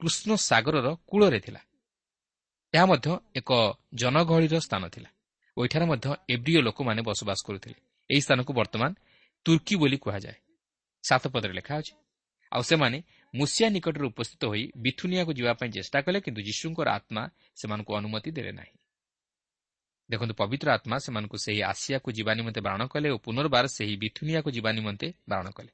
କୃଷ୍ଣ 0.00 0.30
ସାଗରର 0.48 0.88
କୂଳରେ 1.10 1.40
ଥିଲା। 1.40 1.60
ଏହା 2.74 2.86
ମଧ୍ୟ 2.86 3.08
ଏକ 3.36 3.50
ଜନଗହଳିର 3.94 4.56
ସ୍ଥାନ 4.60 4.82
ଥିଲା। 4.88 5.10
ଓ 5.56 5.58
ଏଠାରେ 5.64 5.86
ମଧ୍ୟ 5.86 6.06
ଏବ୍ରିୟ 6.28 6.60
ଲୋକମାନେ 6.62 7.00
ବସବାସ 7.02 7.38
କରୁଥିଲେ। 7.46 7.76
ଏହି 8.10 8.20
ସ୍ଥାନକୁ 8.20 8.52
ବର୍ତ୍ତମାନ 8.52 8.90
ତୁର୍କୀ 9.46 9.74
ବୋଲି 9.76 9.96
କୁହାଯାଏ। 9.96 10.38
ସାତ 11.04 11.24
ପଦରେ 11.28 11.52
ଲେଖା 11.52 11.74
ଅଛି 11.80 11.94
ଆଉ 12.52 12.62
ସେମାନେ 12.62 12.98
ମୁସିଆ 13.34 13.68
ନିକଟରେ 13.68 14.06
ଉପସ୍ଥିତ 14.06 14.42
ହୋଇ 14.44 14.64
ବିଥୁନିଆକୁ 14.76 15.32
ଯିବା 15.32 15.52
ପାଇଁ 15.52 15.70
ଚେଷ୍ଟା 15.70 15.98
କଲେ 16.06 16.18
କିନ୍ତୁ 16.20 16.40
ଯୀଶୁଙ୍କର 16.48 16.88
ଆତ୍ମା 16.88 17.22
ସେମାନଙ୍କୁ 17.56 17.92
ଅନୁମତି 17.94 18.30
ଦେଲେ 18.30 18.52
ନାହିଁ। 18.52 18.74
ଦେଖନ୍ତୁ 20.10 20.34
ପବିତ୍ର 20.34 20.68
ଆତ୍ମା 20.70 20.96
ସେମାନଙ୍କୁ 20.98 21.36
ସେହି 21.44 21.60
ଆସିଆକୁ 21.62 22.08
ଯିବା 22.12 22.32
ନିମନ୍ତେ 22.34 22.60
ବାରଣ 22.60 22.82
କଲେ 22.86 23.08
ଓ 23.10 23.16
ପୁନର୍ବାର 23.18 23.64
ସେହି 23.76 23.94
ବିଥୁନିଆକୁ 23.96 24.48
ଯିବା 24.50 24.70
ନିମନ୍ତେ 24.72 25.06
ବାରଣ 25.28 25.48
କଲେ। 25.50 25.70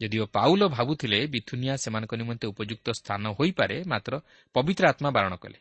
ଯଦିଓ 0.00 0.24
ପାଉଲ 0.26 0.62
ଭାବୁଥିଲେ 0.68 1.18
ବିଥୁନିଆ 1.26 1.74
ସେମାନଙ୍କ 1.76 2.12
ନିମନ୍ତେ 2.14 2.46
ଉପଯୁକ୍ତ 2.46 2.86
ସ୍ଥାନ 2.90 3.22
ହୋଇପାରେ 3.28 3.76
ମାତ୍ର 3.84 4.12
ପବିତ୍ର 4.54 4.84
ଆତ୍ମା 4.88 5.10
ବାରଣ 5.10 5.34
କଲେ। 5.36 5.58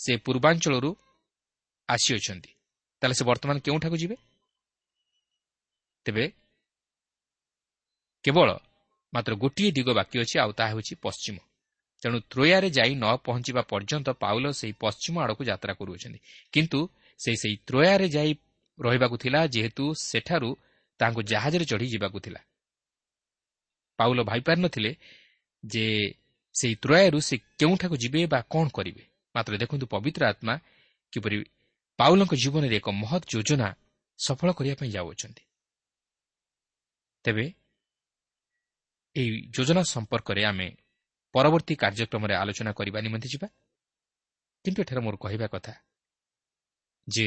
ସେ 0.00 0.12
ପୂର୍ବାଞ୍ଚଳରୁ 0.16 0.90
ଆସିଅଛନ୍ତି। 1.88 2.50
ତାହେଲେ 3.02 3.14
ସେ 3.14 3.24
ବର୍ତ୍ତମାନ 3.24 3.56
କେଉଁଠାକୁ 3.58 3.96
ଯିବେ? 3.96 4.16
ତେବେ 6.06 6.24
କେବଳ 8.24 8.48
ମାତ୍ର 9.12 9.32
ଗୋଟିଏ 9.34 9.70
ଦିଗ 9.70 9.88
ବାକି 9.94 10.16
ଅଛି 10.22 10.36
ଆଉ 10.38 10.52
ତାହା 10.52 10.70
ହେଉଛି 10.70 10.94
ପଶ୍ଚିମ। 11.02 11.36
ତେଣୁ 12.02 12.18
ତ୍ରୋୟାରେ 12.32 12.68
ଯାଇ 12.70 12.92
ନ 12.94 13.04
ପହଞ୍ଚିବା 13.26 13.62
ପର୍ଯ୍ୟନ୍ତ 13.62 14.08
ପାଉଲ 14.22 14.44
ସେହି 14.50 14.74
ପଶ୍ଚିମ 14.80 15.14
ଆଡ଼କୁ 15.20 15.42
ଯାତ୍ରା 15.44 15.72
କରୁଅଛନ୍ତି। 15.74 16.18
କିନ୍ତୁ 16.52 16.80
ସେ 17.20 17.30
ସେହି 17.42 17.56
ତ୍ରୋୟାରେ 17.68 18.06
ଯାଇ 18.08 18.30
ରହିବାକୁ 18.78 19.16
ଥିଲା 19.16 19.40
ଯେହେତୁ 19.46 19.84
ସେଠାରୁ 20.00 20.50
ତାହାଙ୍କୁ 21.00 21.22
ଜାହାଜରେ 21.22 21.64
ଚଢ଼ି 21.64 21.86
ଯିବାକୁ 21.86 22.18
ଥିଲା। 22.20 22.40
ପାଉଲ 24.00 24.18
ଭାବିପାରିନଥିଲେ 24.30 24.92
ଯେ 25.64 25.86
ସେହି 26.54 26.74
ତ୍ରୟାରୁ 26.82 27.18
ସେ 27.28 27.34
କେଉଁଠାକୁ 27.60 27.94
ଯିବେ 28.02 28.20
ବା 28.32 28.40
କ'ଣ 28.52 28.66
କରିବେ। 28.76 29.04
ମାତ୍ର 29.34 29.52
ଦେଖନ୍ତୁ 29.62 29.86
ପବିତ୍ର 29.94 30.22
ଆତ୍ମା 30.32 30.54
କିପରି 31.12 31.36
ପାଉଲଙ୍କ 31.98 32.32
ଜୀବନରେ 32.42 32.76
ଏକ 32.80 32.88
ମହତ୍ 33.02 33.24
ଯୋଜନା 33.32 33.68
ସଫଳ 34.18 34.48
କରିବା 34.58 34.74
ପାଇଁ 34.80 34.90
ଯାଉଅଛନ୍ତି। 34.96 35.42
ତେବେ 37.24 37.44
ଏହି 39.16 39.30
ଯୋଜନା 39.54 39.82
ସମ୍ପର୍କରେ 39.94 40.42
ଆମେ 40.50 40.68
ପରବର୍ତ୍ତୀ 41.34 41.74
କାର୍ଯ୍ୟକ୍ରମରେ 41.82 42.34
ଆଲୋଚନା 42.42 42.70
କରିବା 42.78 42.98
ନିମନ୍ତେ 43.06 43.28
ଯିବା। 43.34 43.48
କିନ୍ତୁ 44.64 44.78
ଏଠାରେ 44.82 45.00
ମୋର 45.04 45.16
କହିବା 45.24 45.46
କଥା 45.54 45.74
ଯେ 47.08 47.26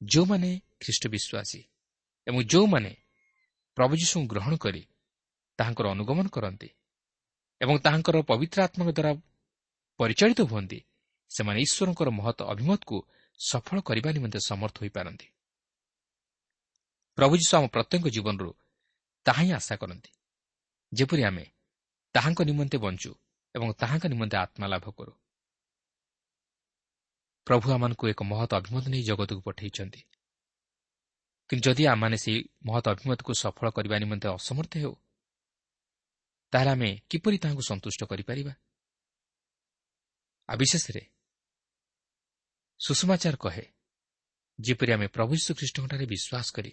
ଯେଉଁମାନେ 0.00 0.50
ଖ୍ରୀଷ୍ଟ 0.82 1.04
ବିଶ୍ୱାସୀ 1.14 1.60
ଏବଂ 2.26 2.38
ଯେଉଁମାନେ 2.52 2.92
ପ୍ରଭୁ 3.76 3.92
ଯୀଶୁଙ୍କୁ 4.00 4.26
ଗ୍ରହଣ 4.32 4.52
କରି 4.64 4.82
ତାହାଙ୍କର 5.58 5.86
ଅନୁଗମନ 5.94 6.26
କରନ୍ତି 6.28 6.68
ଏବଂ 7.60 7.74
ତାହାଙ୍କର 7.84 8.16
ପବିତ୍ର 8.30 8.58
ଆତ୍ମାଙ୍କ 8.66 8.90
ଦ୍ୱାରା 8.98 9.12
ପରିଚାଳିତ 10.00 10.40
ହୁଅନ୍ତି 10.50 10.78
ସେମାନେ 11.30 11.58
ଈଶ୍ୱରଙ୍କର 11.66 12.08
ମହତ 12.18 12.38
ଅଭିମତକୁ 12.52 12.96
ସଫଳ 13.40 13.76
କରିବା 13.88 14.10
ନିମନ୍ତେ 14.16 14.38
ସମର୍ଥ 14.48 14.76
ହୋଇପାରନ୍ତି। 14.82 15.26
ପ୍ରଭୁ 17.18 17.34
ଯୀଶୁ 17.40 17.52
ଆମ 17.58 17.64
ପ୍ରତ୍ୟେକ 17.74 18.04
ଜୀବନରୁ 18.14 18.50
ତାହା 19.26 19.42
ହିଁ 19.42 19.52
ଆଶା 19.58 19.74
କରନ୍ତି 19.82 20.10
ଯେପରି 20.92 21.22
ଆମେ 21.28 21.44
ତାହାଙ୍କ 22.14 22.40
ନିମନ୍ତେ 22.50 22.76
ବଞ୍ଚୁ 22.84 23.10
ଏବଂ 23.54 23.68
ତାହାଙ୍କ 23.80 24.04
ନିମନ୍ତେ 24.12 24.36
ଆତ୍ମା 24.36 24.66
ଲାଭ 24.66 24.86
କରୁ। 24.98 25.12
ପ୍ରଭୁ 27.46 27.66
ଆମମାନଙ୍କୁ 27.74 28.04
ଏକ 28.12 28.20
ମହତ 28.22 28.50
ଅଭିମତ 28.60 28.84
ନେଇ 28.92 29.02
ଜଗତକୁ 29.02 29.40
ପଠାଇଛନ୍ତି। 29.40 30.00
କିନ୍ତୁ 31.50 31.64
ଯଦି 31.66 31.82
ଆମମାନେ 31.92 32.16
ସେହି 32.22 32.40
ମହତ 32.66 32.84
ଅଭିମତକୁ 32.94 33.30
ସଫଳ 33.42 33.66
କରିବା 33.76 33.96
ନିମନ୍ତେ 33.98 34.26
ଅସମର୍ଥ 34.28 34.72
ହେଉ 34.82 34.94
ତାହେଲେ 36.52 36.70
ଆମେ 36.70 36.90
କିପରି 37.10 37.36
ତାହାଙ୍କୁ 37.42 37.62
ସନ୍ତୁଷ୍ଟ 37.70 38.00
କରିପାରିବା? 38.10 38.52
ଆଉ 40.48 40.56
ବିଶେଷରେ 40.60 41.02
ସୁଷମାଚାର 42.80 43.36
କହେ 43.44 43.64
ଯେପରି 44.58 44.90
ଆମେ 44.96 45.06
ପ୍ରଭୁ 45.16 45.32
ଶ୍ରୀଖ୍ରୀଷ୍ଟଙ୍କଠାରେ 45.44 46.06
ବିଶ୍ୱାସ 46.12 46.46
କରି 46.56 46.72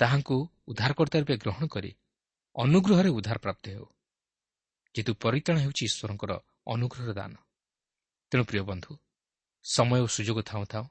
ତାହାଙ୍କୁ 0.00 0.36
ଉଦ୍ଧାରକର୍ତ୍ତା 0.70 1.18
ରୂପେ 1.22 1.36
ଗ୍ରହଣ 1.42 1.64
କରି 1.74 1.90
ଅନୁଗ୍ରହରେ 2.56 3.10
ଉଦ୍ଧାର 3.16 3.38
ପ୍ରାପ୍ତ 3.44 3.64
ହେଉ 3.74 3.86
ଯେହେତୁ 4.94 5.12
ପରିତାଣ 5.24 5.56
ହେଉଛି 5.64 5.82
ଈଶ୍ୱରଙ୍କର 5.88 6.32
ଅନୁଗ୍ରହର 6.72 7.10
ଦାନ। 7.20 7.34
ତେଣୁ 8.32 8.44
ପ୍ରିୟ 8.50 8.62
ବନ୍ଧୁ 8.70 8.92
ସମୟ 9.64 10.00
ଓ 10.04 10.08
ସୁଯୋଗ 10.16 10.38
ଥାଉ 10.50 10.62
ଥାଉ 10.72 10.84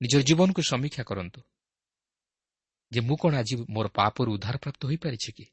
ନିଜର 0.00 0.22
ଜୀବନକୁ 0.28 0.60
ସମୀକ୍ଷା 0.70 1.02
କରନ୍ତୁ 1.10 1.40
ଯେ 2.92 3.00
ମୁଁ 3.08 3.16
କ'ଣ 3.22 3.32
ଆଜି 3.40 3.54
ମୋର 3.74 3.86
ପାପରୁ 3.98 4.28
ଉଦ୍ଧାର 4.36 4.56
ପ୍ରାପ୍ତ 4.64 4.80
ହୋଇପାରିଛି 4.88 5.30
କି? 5.36 5.44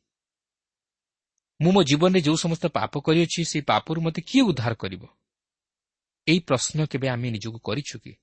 ମୁଁ 1.62 1.72
ମୋ 1.72 1.84
ଜୀବନରେ 1.84 2.22
ଯେଉଁ 2.22 2.36
ସମସ୍ତ 2.36 2.66
ପାପ 2.68 2.94
କରିଅଛି 3.00 3.42
ସେହି 3.46 3.62
ପାପରୁ 3.62 4.02
ମୋତେ 4.02 4.22
କିଏ 4.22 4.42
ଉଦ୍ଧାର 4.42 4.74
କରିବ? 4.74 5.04
ଏହି 6.28 6.40
ପ୍ରଶ୍ନ 6.40 6.86
କେବେ 6.86 7.08
ଆମେ 7.10 7.28
ନିଜକୁ 7.32 7.60
କରିଛୁ 7.60 7.96
କି? 8.00 8.14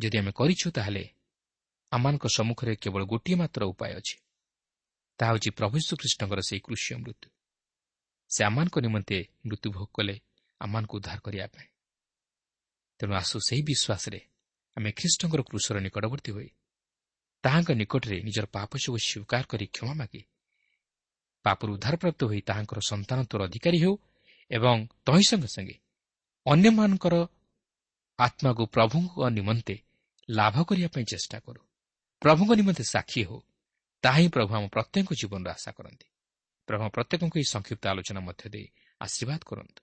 ଯଦି 0.00 0.18
ଆମେ 0.18 0.32
କରିଛୁ 0.32 0.66
ତାହେଲେ 0.70 1.04
ଆମମାନଙ୍କ 1.92 2.24
ସମ୍ମୁଖରେ 2.26 2.76
କେବଳ 2.76 3.02
ଗୋଟିଏ 3.04 3.36
ମାତ୍ର 3.36 3.62
ଉପାୟ 3.64 3.92
ଅଛି। 3.94 4.16
ତାହା 5.18 5.30
ହେଉଛି 5.32 5.50
ପ୍ରଭୁ 5.50 5.76
ଶ୍ରୀକୃଷ୍ଣଙ୍କର 5.78 6.40
ସେହି 6.40 6.60
କୃଷି 6.60 6.94
ମୃତ୍ୟୁ। 6.94 7.28
ସେ 8.30 8.40
ଆମମାନଙ୍କ 8.44 8.76
ନିମନ୍ତେ 8.80 9.18
ମୃତ୍ୟୁ 9.46 9.68
ଭୋଗ 9.72 9.88
କଲେ 9.94 10.14
ଆମମାନଙ୍କୁ 10.60 10.94
ଉଦ୍ଧାର 10.96 11.18
କରିବା 11.18 11.46
ପାଇଁ। 11.46 11.68
ତେଣୁ 12.98 13.12
ଆସୁ 13.14 13.36
ସେହି 13.48 13.62
ବିଶ୍ୱାସରେ 13.62 14.20
ଆମେ 14.76 14.90
ଖ୍ରୀଷ୍ଟଙ୍କର 14.92 15.40
କୃଷର 15.42 15.76
ନିକଟବର୍ତ୍ତୀ 15.80 16.30
ହୋଇ 16.32 16.50
ତାହାଙ୍କ 17.44 17.70
ନିକଟରେ 17.72 18.16
ନିଜର 18.22 18.46
ପାପ 18.46 18.70
ସବୁ 18.84 18.96
ସ୍ୱୀକାର 19.08 19.42
କରି 19.42 19.66
କ୍ଷମା 19.66 19.94
ମାଗି 19.94 20.22
ପାପରୁ 21.42 21.72
ଉଦ୍ଧାରପ୍ରାପ୍ତ 21.72 22.24
ହୋଇ 22.24 22.40
ତାହାଙ୍କର 22.40 22.78
ସନ୍ତାନ 22.88 23.22
ତୋର 23.22 23.44
ଅଧିକାରୀ 23.44 23.78
ହେଉ 23.78 23.94
ଏବଂ 24.50 24.86
ତହିଁ 25.06 25.24
ସଙ୍ଗେ 25.28 25.46
ସଙ୍ଗେ 25.46 25.76
ଅନ୍ୟମାନଙ୍କର 26.46 27.14
ଆତ୍ମାକୁ 28.18 28.66
ପ୍ରଭୁଙ୍କ 28.66 29.28
ନିମନ୍ତେ 29.28 29.76
ଲାଭ 30.30 30.62
କରିବା 30.62 30.88
ପାଇଁ 30.88 31.04
ଚେଷ୍ଟା 31.04 31.38
କରୁ। 31.38 31.60
ପ୍ରଭୁଙ୍କ 32.22 32.52
ନିମନ୍ତେ 32.52 32.84
ସାକ୍ଷୀ 32.84 33.22
ହେଉ। 33.22 33.40
ତାହା 34.02 34.18
ହିଁ 34.18 34.28
ପ୍ରଭୁ 34.28 34.54
ଆମ 34.54 34.66
ପ୍ରତ୍ୟେକ 34.66 35.08
ଜୀବନର 35.12 35.50
ଆଶା 35.50 35.70
କରନ୍ତି। 35.72 36.06
ପ୍ରଭୁ 36.68 36.84
ପ୍ରତ୍ୟେକଙ୍କୁ 36.88 37.36
ଏହି 37.38 37.44
ସଂକ୍ଷିପ୍ତ 37.44 37.84
ଆଲୋଚନା 37.88 38.20
ମଧ୍ୟ 38.20 38.44
ଦେଇ 38.48 38.66
ଆଶୀର୍ବାଦ 39.00 39.40
କରନ୍ତୁ। 39.46 39.82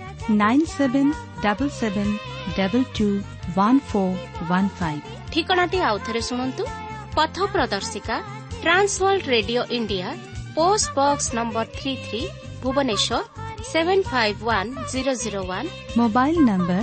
ଟୁ 2.97 3.07
ଶୁଣନ୍ତୁ। 6.27 6.63
ପଥ 7.15 7.35
ପ୍ରଦର୍ଶିକା 7.53 8.15
trans world 8.63 9.23
radio 9.33 9.61
India 9.77 10.07
post 10.55 10.87
box 10.97 11.27
number 11.37 11.65
three 11.77 11.93
three 12.05 12.21
Bhubaneswar 12.63 13.19
seven 13.71 14.03
five 14.11 14.39
one 14.49 14.69
zero 14.91 15.13
zero 15.23 15.41
one 15.51 15.67
mobile 15.97 16.35
number 16.49 16.81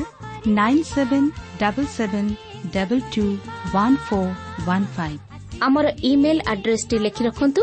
nine 0.58 0.84
seven 0.94 1.28
double 1.62 1.90
seven 1.96 2.30
double 2.76 3.02
two 3.14 3.24
one 3.74 3.96
four 4.06 4.32
one 4.68 4.86
five 4.96 5.20
ଆମର 5.62 5.86
ଇମେଲ୍ 6.12 6.40
ଆଡ୍ରେସଟି 6.52 6.96
ଲେଖି 7.04 7.22
ରଖନ୍ତୁ। 7.28 7.62